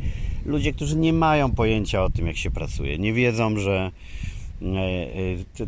ludzie, 0.47 0.73
którzy 0.73 0.97
nie 0.97 1.13
mają 1.13 1.51
pojęcia 1.51 2.05
o 2.05 2.11
tym, 2.11 2.27
jak 2.27 2.37
się 2.37 2.51
pracuje, 2.51 2.99
nie 2.99 3.13
wiedzą, 3.13 3.59
że 3.59 3.91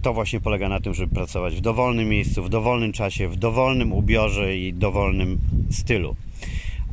to 0.03 0.15
właśnie 0.15 0.41
polega 0.41 0.69
na 0.69 0.81
tym, 0.81 0.95
żeby 0.95 1.15
pracować 1.15 1.55
w 1.55 1.61
dowolnym 1.61 2.09
miejscu, 2.09 2.43
w 2.43 2.49
dowolnym 2.49 2.93
czasie, 2.93 3.29
w 3.29 3.37
dowolnym 3.37 3.93
ubiorze 3.93 4.57
i 4.57 4.73
dowolnym 4.73 5.39
stylu. 5.71 6.17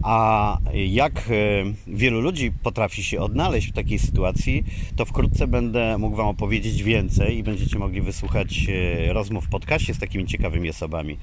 A 0.04 0.58
jak 0.74 1.18
e, 1.18 1.64
wielu 1.88 2.22
ludzi 2.22 2.52
potrafi 2.64 3.04
się 3.04 3.20
odnaleźć 3.20 3.68
w 3.68 3.74
takiej 3.74 4.00
sytuacji, 4.00 4.64
to 4.96 5.06
wkrótce 5.06 5.48
będę 5.48 5.98
mógł 5.98 6.16
Wam 6.16 6.28
opowiedzieć 6.28 6.84
więcej 6.84 7.38
i 7.38 7.44
będziecie 7.44 7.80
mogli 7.80 8.02
wysłuchać 8.02 8.68
rozmów 9.08 9.46
w 9.46 9.50
podcaście 9.50 9.94
z 9.94 10.00
takimi 10.00 10.26
ciekawymi 10.26 10.70
osobami, 10.70 11.18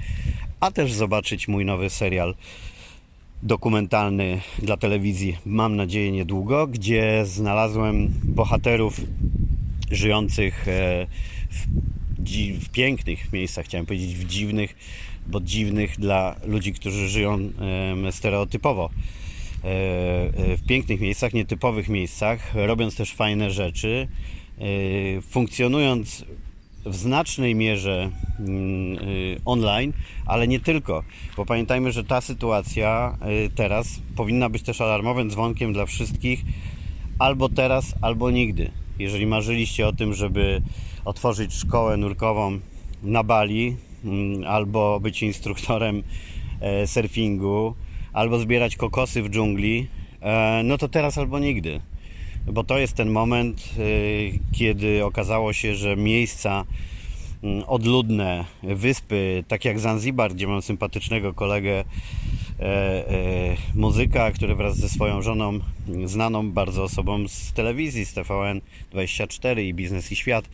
a 0.61 0.71
też 0.71 0.93
zobaczyć 0.93 1.49
mój 1.49 1.65
nowy 1.65 1.91
serial 1.91 2.35
dokumentalny 3.43 4.41
dla 4.59 4.77
telewizji, 4.77 5.37
mam 5.47 5.77
nadzieję 5.77 6.13
niedługo, 6.13 6.67
gdzie 6.67 7.27
znalazłem 7.27 8.13
bohaterów 8.25 9.01
żyjących 9.91 10.69
e, 10.69 11.07
w, 11.51 11.67
w, 12.61 12.69
pięknych 12.69 13.33
miejscach, 13.33 13.65
chciałem 13.65 13.87
powiedzieć 13.87 14.15
w 14.15 14.27
dziwnych, 14.27 14.77
bo 15.27 15.41
dziwnych 15.41 15.99
dla 15.99 16.37
ludzi, 16.45 16.73
którzy 16.73 17.09
żyją 17.09 17.39
stereotypowo. 18.11 18.91
E, 19.65 19.69
e, 19.69 20.57
w 20.57 20.67
pięknych 20.67 21.01
miejscach, 21.01 21.35
nietypowych 21.35 21.89
miejscach, 21.89 22.55
robiąc 22.55 22.97
też 22.97 23.13
fajne 23.13 23.51
rzeczy, 23.51 24.09
funkcjonując 25.23 26.25
w 26.87 26.95
znacznej 26.95 27.55
mierze 27.55 28.11
mm, 28.39 28.99
online, 29.45 29.93
ale 30.27 30.49
nie 30.49 30.61
tylko, 30.61 31.03
bo 31.37 31.47
pamiętajmy, 31.47 31.93
że 31.93 32.05
ta 32.05 32.21
sytuacja 32.21 33.19
teraz 33.55 34.01
powinna 34.17 34.49
być 34.49 34.63
też 34.63 34.81
alarmowym 34.81 35.31
dzwonkiem 35.31 35.73
dla 35.73 35.87
wszystkich 35.87 36.45
albo 37.19 37.49
teraz, 37.49 37.95
albo 38.01 38.31
nigdy. 38.31 38.71
Jeżeli 38.99 39.27
marzyliście 39.27 39.87
o 39.87 39.93
tym, 39.93 40.15
żeby 40.15 40.63
otworzyć 41.05 41.55
szkołę 41.55 41.97
nurkową 41.97 42.59
na 43.03 43.23
Bali, 43.23 43.77
mm, 44.05 44.45
albo 44.45 45.01
być 45.01 45.23
instruktorem 45.23 46.03
e, 46.61 46.87
surfingu, 46.87 47.75
albo 48.13 48.39
zbierać 48.39 48.77
kokosy 48.77 49.23
w 49.23 49.31
dżungli, 49.31 49.87
e, 50.21 50.61
no 50.65 50.79
to 50.79 50.89
teraz 50.89 51.19
albo 51.19 51.39
nigdy. 51.39 51.81
bo 52.53 52.65
to 52.65 52.79
jest 52.79 52.95
ten 52.95 53.11
moment, 53.11 53.75
y, 53.79 54.39
kiedy 54.53 55.05
okazało 55.05 55.53
się, 55.53 55.75
że 55.75 55.97
miejsca 55.97 56.65
mm, 57.43 57.65
odludne, 57.67 58.45
wyspy, 58.63 59.45
tak 59.49 59.65
jak 59.65 59.79
Zanzibar, 59.79 60.35
gdzie 60.35 60.47
mam 60.47 60.63
sympatycznego 60.63 61.35
kolegę 61.35 61.73
e, 61.73 61.81
e, 61.81 61.85
muzyka, 63.75 64.31
który 64.31 64.55
wraz 64.55 64.77
ze 64.77 64.89
swoją 64.89 65.23
żoną, 65.23 65.59
znaną 66.05 66.51
bardzo 66.51 66.83
osobą 66.83 67.29
z 67.29 67.53
telewizji, 67.53 68.05
z 68.05 68.15
TVN24 68.15 69.63
i 69.63 69.75
Biznes 69.75 70.13
i 70.13 70.17
Świat, 70.17 70.49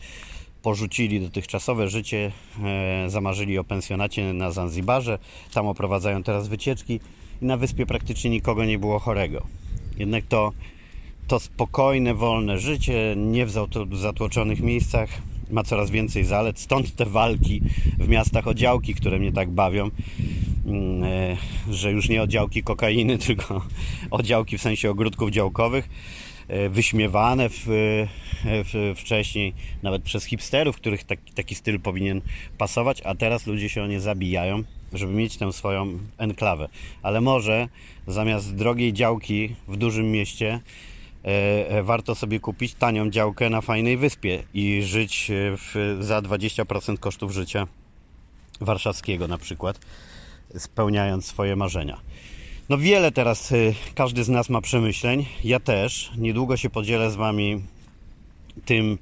porzucili 0.63 1.21
dotychczasowe 1.21 1.89
życie, 1.89 2.31
e, 2.63 3.09
zamarzyli 3.09 3.57
o 3.57 3.63
pensjonacie 3.63 4.33
na 4.33 4.51
Zanzibarze, 4.51 5.19
tam 5.53 5.67
oprowadzają 5.67 6.23
teraz 6.23 6.47
wycieczki 6.47 6.99
i 7.41 7.45
na 7.45 7.57
wyspie 7.57 7.85
praktycznie 7.85 8.29
nikogo 8.29 8.65
nie 8.65 8.79
było 8.79 8.99
chorego. 8.99 9.43
Jednak 9.97 10.23
to, 10.25 10.51
to 11.27 11.39
spokojne, 11.39 12.13
wolne 12.13 12.59
życie, 12.59 13.15
nie 13.17 13.45
w 13.45 13.51
zatłoczonych 13.91 14.61
miejscach, 14.61 15.09
ma 15.51 15.63
coraz 15.63 15.91
więcej 15.91 16.23
zalet, 16.23 16.59
stąd 16.59 16.95
te 16.95 17.05
walki 17.05 17.61
w 17.99 18.07
miastach 18.07 18.47
o 18.47 18.53
działki, 18.53 18.95
które 18.95 19.19
mnie 19.19 19.31
tak 19.31 19.51
bawią, 19.51 19.85
e, 19.85 19.91
że 21.71 21.91
już 21.91 22.09
nie 22.09 22.21
o 22.21 22.27
działki 22.27 22.63
kokainy, 22.63 23.17
tylko 23.27 23.61
o 24.11 24.23
działki 24.23 24.57
w 24.57 24.61
sensie 24.61 24.89
ogródków 24.89 25.31
działkowych 25.31 25.89
E, 26.47 26.69
wyśmiewane 26.69 27.49
w, 27.49 27.67
e, 27.67 28.07
w, 28.45 28.93
wcześniej 28.97 29.53
nawet 29.83 30.03
przez 30.03 30.25
hipsterów, 30.25 30.75
których 30.75 31.03
taki, 31.03 31.33
taki 31.33 31.55
styl 31.55 31.79
powinien 31.79 32.21
pasować, 32.57 33.01
a 33.01 33.15
teraz 33.15 33.47
ludzie 33.47 33.69
się 33.69 33.83
o 33.83 33.87
nie 33.87 33.99
zabijają, 33.99 34.63
żeby 34.93 35.13
mieć 35.13 35.37
tę 35.37 35.53
swoją 35.53 35.99
enklawę. 36.17 36.69
Ale 37.03 37.21
może 37.21 37.67
zamiast 38.07 38.55
drogiej 38.55 38.93
działki 38.93 39.55
w 39.67 39.77
dużym 39.77 40.11
mieście 40.11 40.59
e, 41.23 41.83
warto 41.83 42.15
sobie 42.15 42.39
kupić 42.39 42.73
tanią 42.73 43.09
działkę 43.09 43.49
na 43.49 43.61
fajnej 43.61 43.97
wyspie 43.97 44.43
i 44.53 44.81
żyć 44.83 45.31
w, 45.31 45.97
za 46.01 46.19
20% 46.19 46.97
kosztów 46.97 47.31
życia 47.31 47.67
warszawskiego 48.61 49.27
na 49.27 49.37
przykład, 49.37 49.79
spełniając 50.57 51.25
swoje 51.25 51.55
marzenia. 51.55 51.99
No 52.69 52.77
wiele 52.77 53.11
teraz 53.11 53.51
y, 53.51 53.75
każdy 53.95 54.23
z 54.23 54.29
nas 54.29 54.49
ma 54.49 54.61
przemyśleń. 54.61 55.25
Ja 55.43 55.59
też. 55.59 56.11
Niedługo 56.17 56.57
się 56.57 56.69
podzielę 56.69 57.11
z 57.11 57.15
Wami 57.15 57.61
tym, 58.65 58.97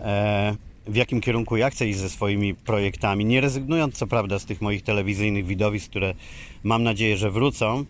e, 0.00 0.56
w 0.86 0.96
jakim 0.96 1.20
kierunku 1.20 1.56
ja 1.56 1.70
chcę 1.70 1.86
iść 1.86 1.98
ze 1.98 2.10
swoimi 2.10 2.54
projektami. 2.54 3.24
Nie 3.24 3.40
rezygnując 3.40 3.94
co 3.94 4.06
prawda 4.06 4.38
z 4.38 4.44
tych 4.44 4.60
moich 4.60 4.82
telewizyjnych 4.82 5.46
widowisk, 5.46 5.90
które 5.90 6.14
mam 6.62 6.82
nadzieję, 6.82 7.16
że 7.16 7.30
wrócą, 7.30 7.84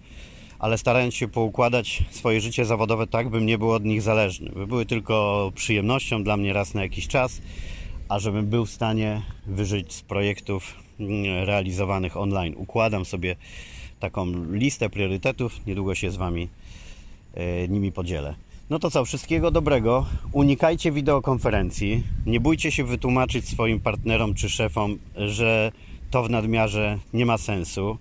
ale 0.59 0.79
starając 0.79 1.15
się 1.15 1.29
poukładać 1.29 2.03
swoje 2.11 2.41
życie 2.41 2.65
zawodowe 2.65 3.07
tak, 3.07 3.29
bym 3.29 3.47
nie 3.47 3.59
był 3.59 3.71
od 3.71 3.85
nich 3.85 4.03
zależny. 4.03 4.51
By 4.51 4.67
były 4.67 4.87
tylko 4.87 5.53
przyjemnością 5.55 6.25
dla 6.25 6.37
mnie 6.37 6.53
raz 6.53 6.75
na 6.75 6.83
jakiś 6.83 7.09
czas, 7.09 7.41
a 8.09 8.19
żebym 8.19 8.47
był 8.47 8.67
w 8.67 8.71
stanie 8.71 9.23
wyżyć 9.47 9.93
z 9.93 10.03
projektów 10.03 10.75
realizowanych 11.45 12.17
online. 12.17 12.55
Układam 12.57 13.05
sobie 13.05 13.37
taką 14.01 14.27
listę 14.53 14.91
priorytetów. 14.91 15.67
Niedługo 15.67 15.95
się 15.95 16.11
z 16.11 16.17
Wami 16.17 16.49
e, 17.35 17.69
nimi 17.69 17.93
podzielę. 17.93 18.35
No 18.71 18.79
to 18.79 18.91
co, 18.91 19.05
wszystkiego 19.05 19.51
dobrego. 19.51 20.07
Unikajcie 20.33 20.93
wideokonferencji. 20.93 22.03
Nie 22.27 22.41
bójcie 22.41 22.71
się 22.71 22.85
wytłumaczyć 22.85 23.49
swoim 23.49 23.81
partnerom 23.81 24.35
czy 24.35 24.51
szefom, 24.51 24.99
że 25.17 25.73
to 26.11 26.23
w 26.23 26.31
nadmiarze 26.31 26.99
nie 27.13 27.27
ma 27.27 27.39
sensu. 27.39 27.99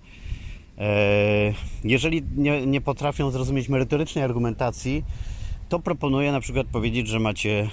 E, 0.78 1.54
jeżeli 1.84 2.22
nie, 2.36 2.66
nie 2.66 2.80
potrafią 2.80 3.30
zrozumieć 3.30 3.68
merytorycznej 3.68 4.24
argumentacji, 4.24 5.04
to 5.68 5.78
proponuję 5.78 6.32
na 6.32 6.40
przykład 6.40 6.66
powiedzieć, 6.66 7.08
że 7.08 7.20
macie 7.20 7.68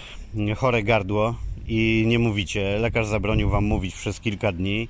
chore 0.57 0.83
gardło 0.83 1.35
i 1.69 2.03
nie 2.07 2.19
mówicie. 2.19 2.77
Lekarz 2.79 3.07
zabronił 3.07 3.49
Wam 3.49 3.65
mówić 3.65 3.95
przez 3.95 4.19
kilka 4.19 4.51
dni 4.51 4.87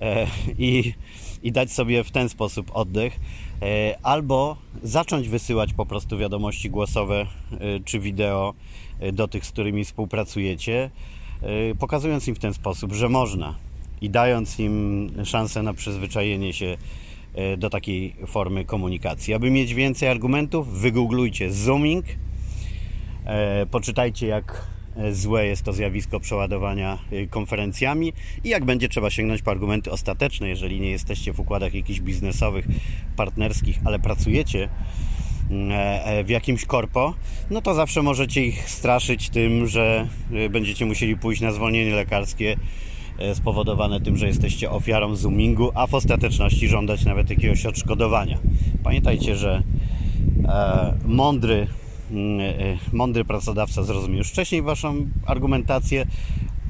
e, 0.00 0.26
i 0.58 0.92
i 1.42 1.52
dać 1.52 1.72
sobie 1.72 2.04
w 2.04 2.10
ten 2.10 2.28
sposób 2.28 2.70
oddech, 2.74 3.20
e, 3.62 3.98
albo 4.02 4.56
zacząć 4.82 5.28
wysyłać 5.28 5.72
po 5.72 5.86
prostu 5.86 6.18
wiadomości 6.18 6.70
głosowe 6.70 7.26
e, 7.52 7.56
czy 7.84 8.00
wideo 8.00 8.54
do 9.12 9.28
tych, 9.28 9.46
z 9.46 9.50
którymi 9.50 9.84
współpracujecie, 9.84 10.90
pokazując 11.78 12.28
im 12.28 12.34
w 12.34 12.38
ten 12.38 12.54
sposób, 12.54 12.92
że 12.92 13.08
można 13.08 13.54
i 14.00 14.10
dając 14.10 14.58
im 14.58 15.10
szansę 15.24 15.62
na 15.62 15.74
przyzwyczajenie 15.74 16.52
się 16.52 16.76
do 17.58 17.70
takiej 17.70 18.14
formy 18.26 18.64
komunikacji. 18.64 19.34
Aby 19.34 19.50
mieć 19.50 19.74
więcej 19.74 20.08
argumentów, 20.08 20.80
wygooglujcie 20.80 21.52
zooming, 21.52 22.04
poczytajcie 23.70 24.26
jak 24.26 24.66
złe 25.12 25.46
jest 25.46 25.62
to 25.62 25.72
zjawisko 25.72 26.20
przeładowania 26.20 26.98
e, 27.12 27.26
konferencjami 27.26 28.12
i 28.44 28.48
jak 28.48 28.64
będzie 28.64 28.88
trzeba 28.88 29.10
sięgnąć 29.10 29.42
po 29.42 29.50
argumenty 29.50 29.90
ostateczne, 29.90 30.48
jeżeli 30.48 30.80
nie 30.80 30.90
jesteście 30.90 31.32
w 31.32 31.40
układach 31.40 31.74
jakichś 31.74 32.00
biznesowych, 32.00 32.66
partnerskich, 33.16 33.78
ale 33.84 33.98
pracujecie 33.98 34.68
mm, 35.50 35.70
e, 35.72 36.24
w 36.24 36.28
jakimś 36.28 36.64
korpo, 36.64 37.14
no 37.50 37.62
to 37.62 37.74
zawsze 37.74 38.02
możecie 38.02 38.44
ich 38.44 38.70
straszyć 38.70 39.30
tym, 39.30 39.66
że 39.66 40.08
będziecie 40.50 40.86
musieli 40.86 41.16
pójść 41.16 41.40
na 41.40 41.52
zwolnienie 41.52 41.94
lekarskie 41.94 42.56
spowodowane 43.34 44.00
tym, 44.00 44.16
że 44.16 44.26
jesteście 44.26 44.70
ofiarą 44.70 45.16
zoomingu, 45.16 45.70
a 45.74 45.86
w 45.86 45.94
ostateczności 45.94 46.68
żądać 46.68 47.04
nawet 47.04 47.30
jakiegoś 47.30 47.66
odszkodowania. 47.66 48.38
Pamiętajcie, 48.82 49.36
że 49.36 49.62
mądry 51.06 51.54
e, 51.54 51.87
mądry 52.92 53.24
pracodawca 53.24 53.82
zrozumie 53.82 54.18
już 54.18 54.28
wcześniej 54.28 54.62
Waszą 54.62 55.06
argumentację, 55.26 56.06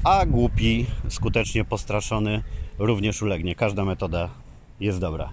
a 0.03 0.25
głupi, 0.25 0.85
skutecznie 1.09 1.65
postraszony 1.65 2.43
również 2.79 3.21
ulegnie. 3.21 3.55
Każda 3.55 3.85
metoda 3.85 4.29
jest 4.79 4.99
dobra. 4.99 5.29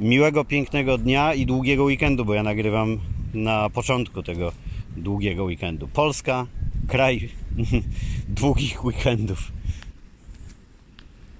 Miłego, 0.00 0.44
pięknego 0.44 0.98
dnia 0.98 1.34
i 1.34 1.46
długiego 1.46 1.84
weekendu, 1.84 2.24
bo 2.24 2.34
ja 2.34 2.42
nagrywam 2.42 2.98
na 3.34 3.70
początku 3.70 4.22
tego 4.22 4.52
długiego 4.96 5.44
weekendu. 5.44 5.88
Polska, 5.88 6.46
kraj 6.88 7.28
długich 8.40 8.84
weekendów. 8.84 9.52